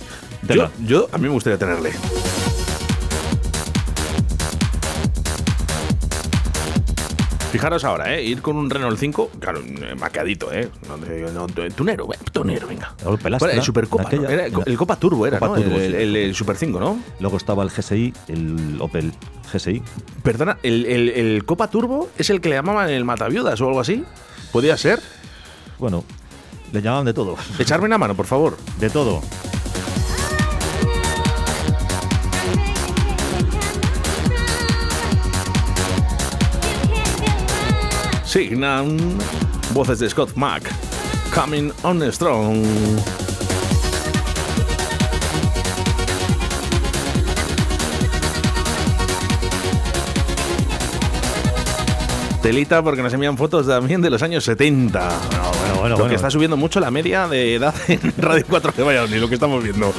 [0.85, 1.91] Yo, a mí me gustaría tenerle.
[7.51, 8.23] Fijaros ahora, ¿eh?
[8.23, 9.59] Ir con un Renault 5, claro,
[9.99, 10.69] maqueadito, ¿eh?
[10.87, 12.93] No, no, tunero, eh, tunero, venga.
[13.03, 14.29] El Pelastra, Bueno, el Supercopa, aquella- ¿no?
[14.29, 15.63] Era el, el Copa Turbo era, Copa ¿no?
[15.63, 16.99] Turbo, el, el- el Super 5, ¿no?
[17.19, 19.11] Luego estaba el GSI, el Opel
[19.51, 19.81] GSI.
[20.21, 23.79] Perdona, el, el- el Copa Turbo es el que le llamaban el Mataviudas o algo
[23.79, 24.03] así?
[24.51, 24.99] ¿Podía ser?
[25.77, 26.03] Bueno,
[26.71, 27.35] le llamaban de todo.
[27.57, 28.57] Echarme una mano, por favor.
[28.79, 29.21] De todo.
[38.25, 38.97] Signan
[39.73, 40.63] voces de Scott Mack.
[41.33, 42.65] Coming on strong.
[52.41, 54.99] Telita porque nos envían fotos también de los años 70.
[54.99, 56.15] bueno, bueno, lo que bueno.
[56.15, 59.61] está subiendo mucho la media de edad en Radio 4 de Valladolid, lo que estamos
[59.63, 59.91] viendo.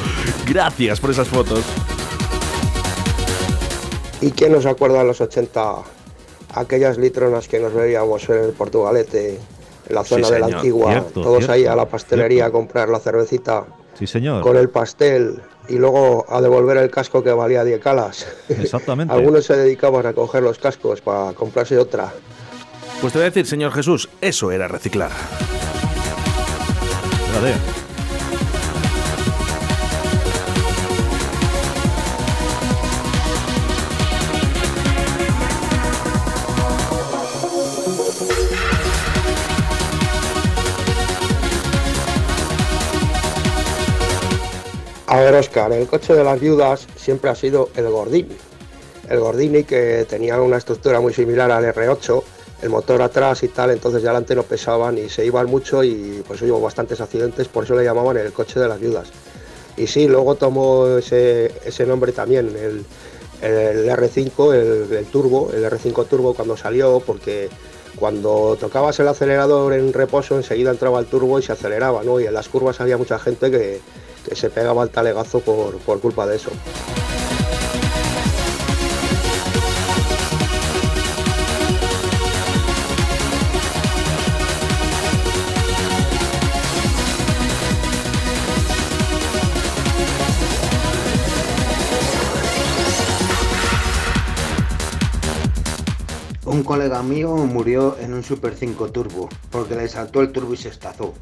[0.48, 1.60] Gracias por esas fotos.
[4.22, 5.74] ¿Y quién nos acuerda de los 80?
[6.54, 9.38] Aquellas litronas que nos veíamos en el Portugalete,
[9.88, 12.50] en la Sí, zona de la antigua, Cierto, todos ahí cierto, a la pastelería a
[12.50, 13.64] comprar la cervecita
[13.98, 14.42] Sí, señor.
[14.42, 18.26] con el pastel y luego a devolver el casco que valía 10 calas.
[18.48, 19.14] Exactamente.
[19.14, 22.12] Algunos se dedicaban a coger los cascos para comprarse otra.
[23.00, 25.10] Pues te voy a decir, señor Jesús, eso era reciclar.
[45.10, 48.36] A ver, Oscar, el coche de las viudas siempre ha sido el Gordini.
[49.08, 52.22] El Gordini que tenía una estructura muy similar al R8,
[52.62, 56.22] el motor atrás y tal, entonces de adelante no pesaban y se iban mucho y
[56.28, 59.08] pues hubo bastantes accidentes, por eso le llamaban el coche de las viudas.
[59.76, 62.84] Y sí, luego tomó ese, ese nombre también, el,
[63.42, 67.48] el R5, el, el turbo, el R5 turbo cuando salió, porque
[67.96, 72.20] cuando tocabas el acelerador en reposo enseguida entraba el turbo y se aceleraba, ¿no?
[72.20, 73.80] Y en las curvas había mucha gente que,
[74.28, 76.50] que se pegaba el talegazo por, por culpa de eso.
[96.50, 100.56] Un colega mío murió en un Super 5 Turbo porque le saltó el turbo y
[100.56, 101.14] se estazó.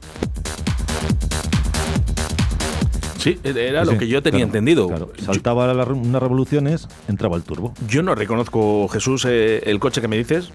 [3.19, 4.89] Sí, era lo Sí, que yo tenía claro, entendido.
[4.89, 5.12] claro.
[5.25, 7.75] Saltaba la- unas revoluciones, entraba el turbo.
[7.89, 10.51] Yo no reconozco, Jesús, eh, el coche que me dices.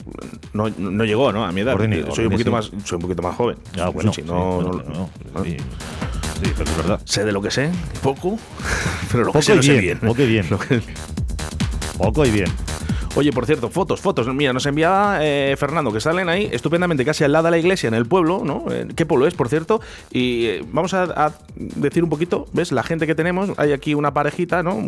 [0.54, 1.44] No, no llegó, ¿no?
[1.46, 1.76] A mi edad.
[2.14, 2.56] Soy, un poquito sí.
[2.56, 3.58] más, soy un poquito más joven.
[3.76, 4.80] Ya, bueno, Sí, no,
[5.34, 7.00] pero es verdad.
[7.06, 7.70] Sé de lo que sé,
[8.02, 8.38] poco,
[9.12, 10.00] pero lo que Poco sé y no sé bien, bien.
[10.00, 10.46] poco y bien.
[10.70, 10.82] Que-
[11.98, 12.48] Poco y bien.
[13.16, 14.28] Oye, por cierto, fotos, fotos.
[14.34, 17.88] Mira, nos enviaba eh, Fernando, que salen ahí estupendamente casi al lado de la iglesia,
[17.88, 18.66] en el pueblo, ¿no?
[18.72, 19.82] Eh, ¿Qué pueblo es, por cierto?
[20.10, 22.72] Y eh, vamos a, decir un poquito, ¿ves?
[22.72, 24.80] La gente que tenemos, hay aquí una parejita, ¿no?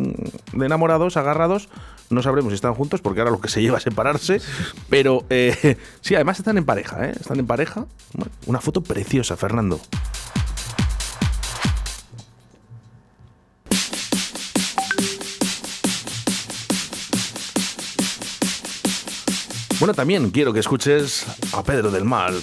[0.53, 1.69] De enamorados, agarrados.
[2.09, 4.41] No sabremos si están juntos, porque ahora lo que se lleva es separarse.
[4.89, 7.13] Pero eh, sí, además están en pareja, ¿eh?
[7.19, 7.85] Están en pareja.
[8.47, 9.79] Una foto preciosa, Fernando.
[19.79, 22.41] Bueno, también quiero que escuches a Pedro del Mal.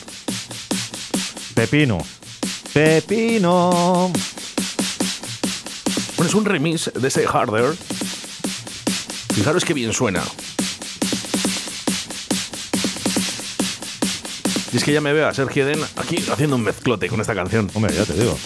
[1.55, 1.99] Pepino.
[2.75, 4.13] Pepino.
[6.17, 7.75] Bueno, es un remix de ese Harder.
[9.35, 10.23] Fijaros qué bien suena.
[14.73, 17.35] Y es que ya me veo a Sergio Den aquí haciendo un mezclote con esta
[17.35, 17.71] canción.
[17.73, 18.37] Hombre, ya te digo.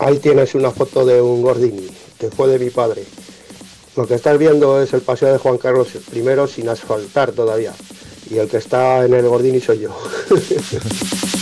[0.00, 1.88] Ahí tienes una foto de un Gordini,
[2.18, 3.04] que fue de mi padre.
[3.96, 7.72] Lo que estás viendo es el paseo de Juan Carlos I sin asfaltar todavía.
[8.30, 9.90] Y el que está en el Gordini soy yo.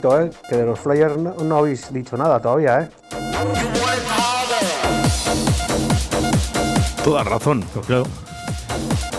[0.00, 0.30] ojito, ¿eh?
[0.48, 2.88] Que de los flyers no, no habéis dicho nada todavía, ¿eh?
[7.04, 7.64] Toda razón.
[7.86, 8.04] Claro.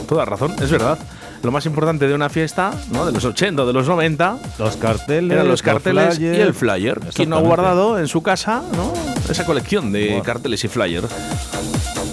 [0.08, 0.98] Toda razón, es verdad.
[1.44, 3.06] Lo más importante de una fiesta, ¿no?
[3.06, 7.00] De los 80 o de los 90, Los carteles, eran los carteles y el flyer.
[7.16, 8.94] ¿Quién no ha guardado en su casa, ¿no?
[9.30, 11.04] Esa colección de carteles y flyer.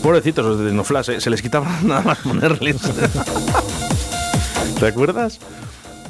[0.02, 1.20] Pobrecitos los de Tecnoflash, ¿eh?
[1.20, 2.76] se les quitaba nada más ponerles.
[4.80, 5.40] ¿Te acuerdas?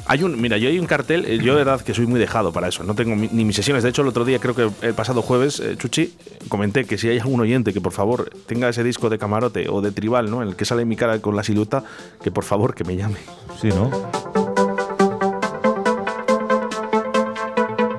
[0.09, 2.51] Hay un, mira, yo hay un cartel, eh, yo de verdad que soy muy dejado
[2.51, 3.83] para eso, no tengo ni mis sesiones.
[3.83, 6.15] De hecho, el otro día, creo que el pasado jueves, eh, Chuchi,
[6.47, 9.81] comenté que si hay algún oyente que por favor tenga ese disco de camarote o
[9.81, 10.41] de tribal, ¿no?
[10.41, 11.83] En el que sale mi cara con la silueta,
[12.23, 13.19] que por favor que me llame.
[13.61, 13.91] Sí, ¿no?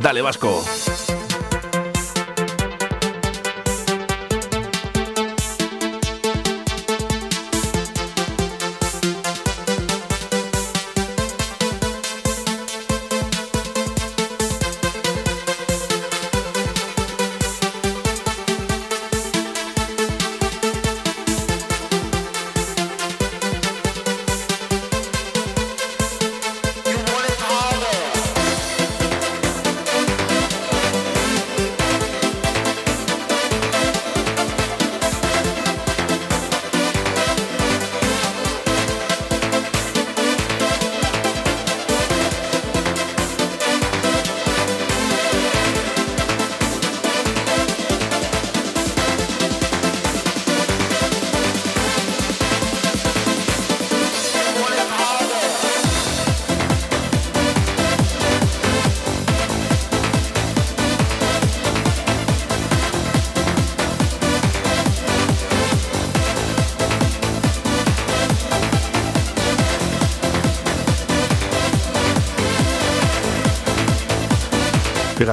[0.01, 0.65] Dale, Vasco.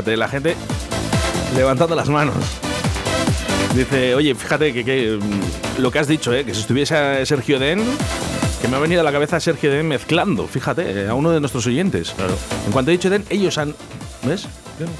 [0.07, 0.55] Fíjate, la gente
[1.53, 2.35] levantando las manos.
[3.75, 6.45] Dice, oye, fíjate que, que, mm, lo que has dicho, ¿eh?
[6.45, 7.83] que si estuviese Sergio Den,
[8.61, 11.41] que me ha venido a la cabeza Sergio Den mezclando, fíjate, eh, a uno de
[11.41, 12.15] nuestros oyentes.
[12.65, 13.75] En cuanto he dicho Den, ellos han.
[14.23, 14.47] ¿Ves?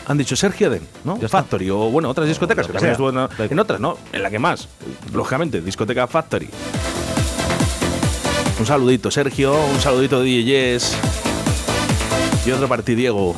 [0.08, 1.16] Han dicho Sergio Den, ¿no?
[1.16, 3.98] Factory, o bueno, otras discotecas, que también estuvo en, en otras, ¿no?
[4.12, 4.68] En la que más,
[5.14, 6.50] lógicamente, discoteca Factory.
[8.60, 10.98] Un saludito, Sergio, un saludito de DJs.
[12.46, 13.36] Y otro para ti, Diego.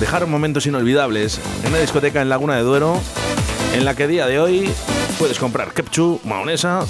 [0.00, 3.00] Dejaron momentos inolvidables en una discoteca en Laguna de Duero,
[3.74, 4.70] en la que a día de hoy
[5.18, 6.84] puedes comprar ketchup, mayonesa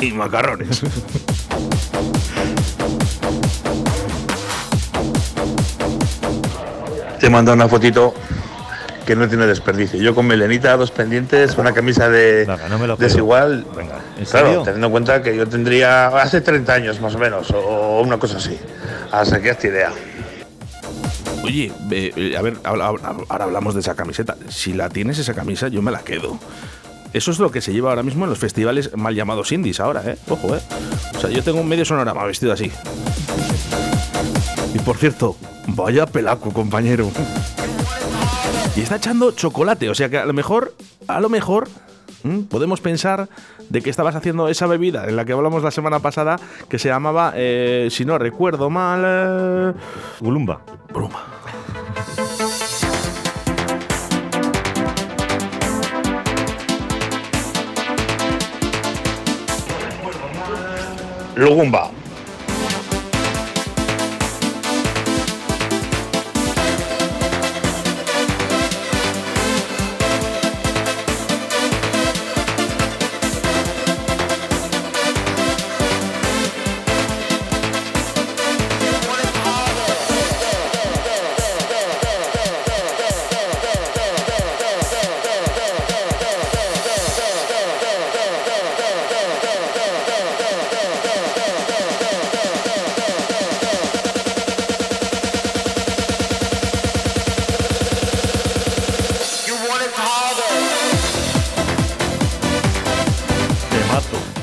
[0.00, 0.82] y macarrones.
[7.18, 8.14] Te manda una fotito
[9.04, 10.00] que no tiene desperdicio.
[10.00, 13.08] Yo con melenita, dos pendientes, una camisa de no me lo creo.
[13.08, 13.66] desigual.
[13.76, 13.86] ¿en
[14.24, 14.62] claro, serio?
[14.62, 18.18] teniendo en cuenta que yo tendría hace 30 años más o menos, o, o una
[18.18, 18.56] cosa así.
[19.10, 19.90] Así que hazte idea.
[21.42, 24.36] Oye, eh, a ver, ahora hablamos de esa camiseta.
[24.48, 26.38] Si la tienes esa camisa, yo me la quedo.
[27.12, 30.02] Eso es lo que se lleva ahora mismo en los festivales mal llamados indies ahora,
[30.06, 30.16] ¿eh?
[30.28, 30.60] Ojo, ¿eh?
[31.14, 32.70] O sea, yo tengo un medio sonorama vestido así.
[34.74, 35.36] Y por cierto,
[35.66, 37.10] vaya pelaco, compañero.
[38.74, 40.74] Y está echando chocolate, o sea que a lo mejor,
[41.06, 41.68] a lo mejor,
[42.24, 42.44] ¿m?
[42.48, 43.28] podemos pensar
[43.68, 46.36] de que estabas haciendo esa bebida en la que hablamos la semana pasada
[46.68, 49.72] que se llamaba, eh, si no recuerdo mal, eh,
[50.20, 50.60] Ulumba.
[50.92, 51.24] Bruma.
[61.34, 62.01] Lugumba.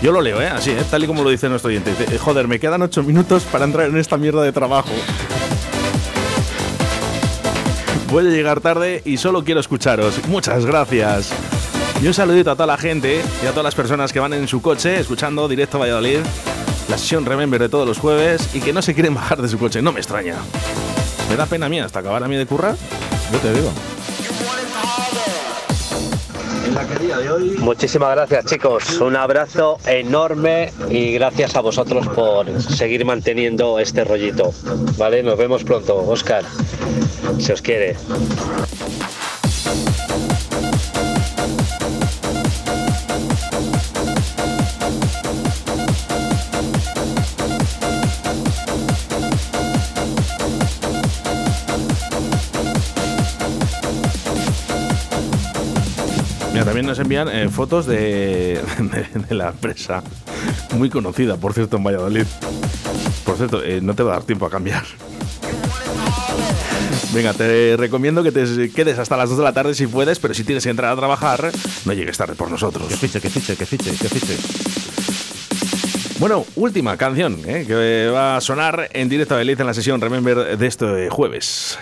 [0.02, 0.48] Yo lo leo, ¿eh?
[0.48, 0.84] Así, ¿eh?
[0.90, 1.92] Tal y como lo dice nuestro oyente.
[1.92, 4.90] Dice, "Eh, joder, me quedan ocho minutos para entrar en esta mierda de trabajo.
[8.10, 10.26] Voy a llegar tarde y solo quiero escucharos.
[10.28, 11.32] Muchas gracias.
[12.02, 14.48] Y un saludito a toda la gente y a todas las personas que van en
[14.48, 16.20] su coche escuchando directo a Valladolid,
[16.88, 19.60] la sesión Remember de todos los jueves y que no se quieren bajar de su
[19.60, 19.82] coche.
[19.82, 20.36] No me extraña.
[21.30, 22.76] Me da pena a mí hasta acabar a mí de currar.
[23.32, 23.70] Yo te digo.
[27.60, 34.54] Muchísimas gracias chicos, un abrazo enorme y gracias a vosotros por seguir manteniendo este rollito.
[34.98, 36.44] Vale, nos vemos pronto, Oscar.
[37.40, 37.96] Se os quiere.
[56.80, 60.02] También nos envían eh, fotos de, de- de la empresa,
[60.78, 62.24] muy conocida, por cierto, en Valladolid.
[63.26, 64.84] Por cierto, eh, no te va a dar tiempo a cambiar.
[67.14, 70.34] Venga, te recomiendo que te quedes hasta las 2 de la tarde si puedes, pero
[70.34, 71.52] si tienes que entrar a trabajar,
[71.84, 72.88] no llegues tarde por nosotros.
[72.88, 74.38] Que fiche, que fiche, que fiche, que fiche.
[76.20, 80.00] Bueno, última canción eh, que va a sonar en directo a Elite en la sesión
[80.00, 81.78] Remember de este jueves,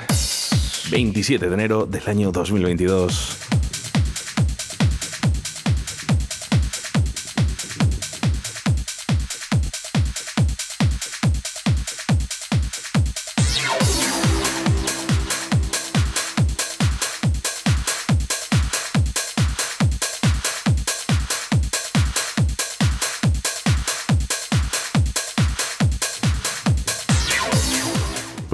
[0.90, 3.38] 27 de enero del año 2022.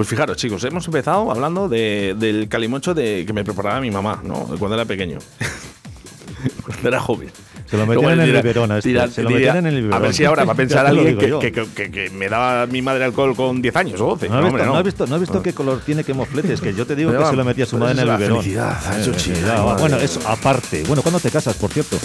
[0.04, 4.20] Pues fijaros, chicos, hemos empezado hablando de- del calimocho de, que me preparaba mi mamá,
[4.22, 4.40] ¿no?
[4.58, 5.16] Cuando era pequeño.
[6.66, 7.30] Cuando era joven.
[7.64, 10.02] Se lo metían en el biberón a este, se lo metían en el A biberón.
[10.02, 13.04] ver si ahora va a pensar alguien que, que- que- que me daba mi madre
[13.04, 14.28] alcohol con 10 años o 12.
[14.28, 16.60] ¿No No, has visto, no has visto qué color tiene, qué mofletes?
[16.60, 18.44] Que yo te digo que se lo metía su madre en el la biberón.
[18.44, 20.84] Eh, bueno, eso aparte.
[20.86, 21.96] Bueno, ¿cuándo te casas, por cierto?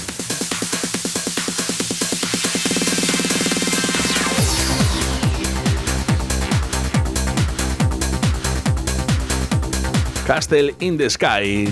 [10.49, 11.67] Castle in the Sky.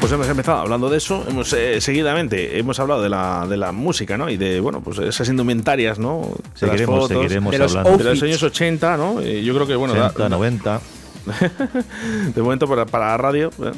[0.00, 3.70] Pues hemos empezado hablando de eso, hemos eh, seguidamente hemos hablado de la, de la
[3.70, 4.28] música, ¿no?
[4.28, 6.22] Y de, bueno, pues esas indumentarias, ¿no?
[6.22, 7.98] De las Seguiremos, fotos, seguiremos de los, hablando.
[8.02, 9.20] de los años 80, ¿no?
[9.20, 10.80] Eh, yo creo que, bueno, da- 80, 90.
[12.34, 13.50] de momento para, para la radio.
[13.62, 13.70] ¿eh?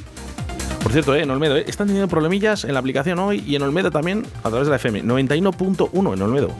[0.85, 3.63] Por cierto, eh, en Olmedo, eh, están teniendo problemillas en la aplicación hoy y en
[3.63, 5.03] Olmedo también a través de la FM.
[5.03, 6.55] 91.1 en Olmedo.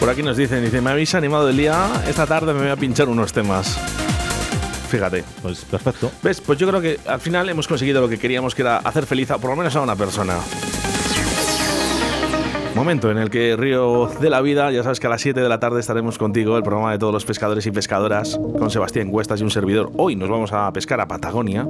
[0.00, 2.76] Por aquí nos dicen, dice, me habéis animado el día, esta tarde me voy a
[2.76, 3.78] pinchar unos temas.
[4.88, 5.22] Fíjate.
[5.42, 6.10] Pues perfecto.
[6.22, 6.40] ¿Ves?
[6.40, 9.30] Pues yo creo que al final hemos conseguido lo que queríamos, que era hacer feliz
[9.30, 10.38] a por lo menos a una persona.
[12.74, 15.48] Momento en el que Río de la Vida, ya sabes que a las 7 de
[15.48, 19.40] la tarde estaremos contigo, el programa de todos los pescadores y pescadoras, con Sebastián Cuestas
[19.40, 19.92] y un servidor.
[19.96, 21.66] Hoy nos vamos a pescar a Patagonia.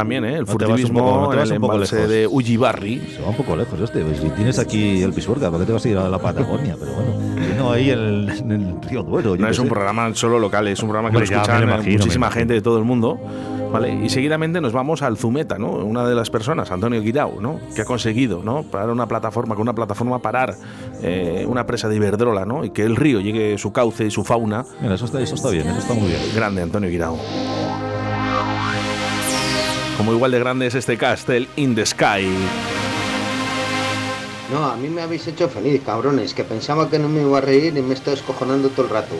[0.00, 0.36] También, ¿eh?
[0.38, 3.00] El furtivismo el embalse de Ullibarri.
[3.14, 4.02] Se va un poco lejos este.
[4.02, 6.74] pues, si tienes aquí el Pisuerga, ¿para qué te vas a ir a la Patagonia?
[6.78, 7.10] Pero bueno,
[7.58, 9.36] no ahí en el, en el Río Duero.
[9.36, 9.70] No es un sé.
[9.70, 12.84] programa solo local, es un programa que lo escuchan imagino, muchísima gente de todo el
[12.84, 13.20] mundo.
[13.70, 13.92] ¿vale?
[14.04, 15.70] Y seguidamente nos vamos al Zumeta, ¿no?
[15.70, 17.60] Una de las personas, Antonio Guirao, ¿no?
[17.74, 18.64] Que ha conseguido, ¿no?
[18.64, 20.56] Parar una plataforma, con una plataforma parar
[21.02, 22.64] eh, una presa de Iberdrola, ¿no?
[22.64, 24.64] Y que el río llegue su cauce y su fauna.
[24.80, 26.20] Mira, eso está, eso está bien, eso está muy bien.
[26.34, 27.18] Grande, Antonio Guirao.
[30.00, 32.26] Como igual de grande es este Castle in the Sky.
[34.50, 37.42] No, a mí me habéis hecho feliz, cabrones, que pensaba que no me iba a
[37.42, 39.14] reír y me estoy escojonando todo el rato.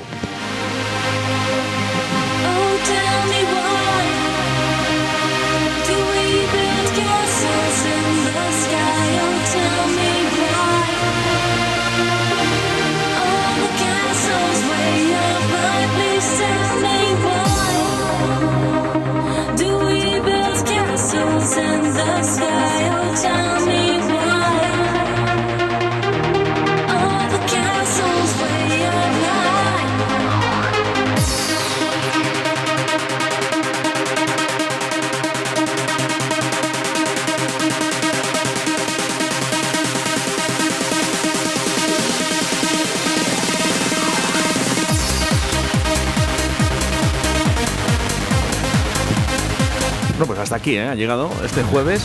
[50.50, 50.88] Hasta aquí, ¿eh?
[50.88, 52.04] Ha llegado este jueves.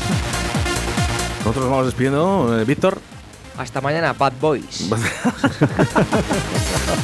[1.39, 2.59] Nosotros nos vamos despidiendo.
[2.59, 2.99] Eh, Víctor,
[3.57, 4.87] Hasta mañana, Bad Boys.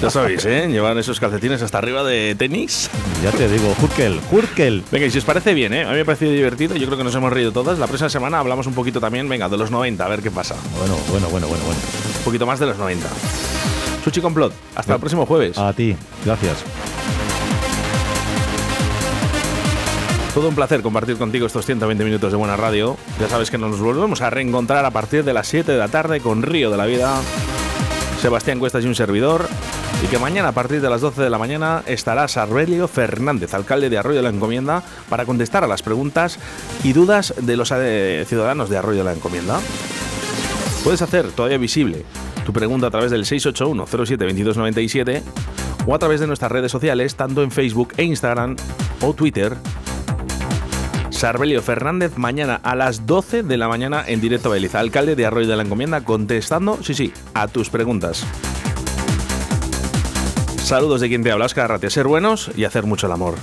[0.02, 0.68] Ya sabéis, ¿eh?
[0.68, 2.90] Llevan esos calcetines hasta arriba de tenis.
[3.24, 4.84] Ya te digo, Hurkel, Hurkel.
[4.92, 5.84] Venga, y si os parece bien, ¿eh?
[5.84, 6.76] A mí me ha parecido divertido.
[6.76, 7.80] Yo creo que nos hemos reído todas.
[7.80, 10.56] La próxima semana hablamos un poquito también, venga, de los 90, a ver qué pasa.
[10.78, 11.80] Bueno, bueno, bueno, bueno, bueno.
[12.18, 13.08] Un poquito más de los 90.
[14.04, 14.54] Sushi Complot.
[14.76, 15.58] Hasta el próximo jueves.
[15.58, 16.58] A ti, gracias.
[20.34, 22.96] Todo un placer compartir contigo estos 120 minutos de buena radio.
[23.20, 26.22] Ya sabes que nos volvemos a reencontrar a partir de las 7 de la tarde
[26.22, 27.20] con Río de la Vida,
[28.22, 29.46] Sebastián Cuestas y un servidor.
[30.02, 33.90] Y que mañana a partir de las 12 de la mañana estará Sarbelio Fernández, alcalde
[33.90, 36.40] de Arroyo de la Encomienda, para contestar a las preguntas
[36.82, 39.60] y dudas de los eh, ciudadanos de Arroyo de la Encomienda.
[40.86, 42.06] Puedes hacer todavía visible
[42.46, 45.24] tu pregunta a través del 681 07 2297
[45.86, 48.56] o a través de nuestras redes sociales, tanto en Facebook e Instagram
[49.02, 49.58] o Twitter.
[51.22, 55.28] Sarbelio Fernández mañana a las 12 de la mañana en directo a Beliza, alcalde de
[55.28, 58.26] Arroyo de la Encomienda, contestando, sí, sí, a tus preguntas.
[60.64, 63.36] Saludos de quien te habla, Oscar ser buenos y hacer mucho el amor.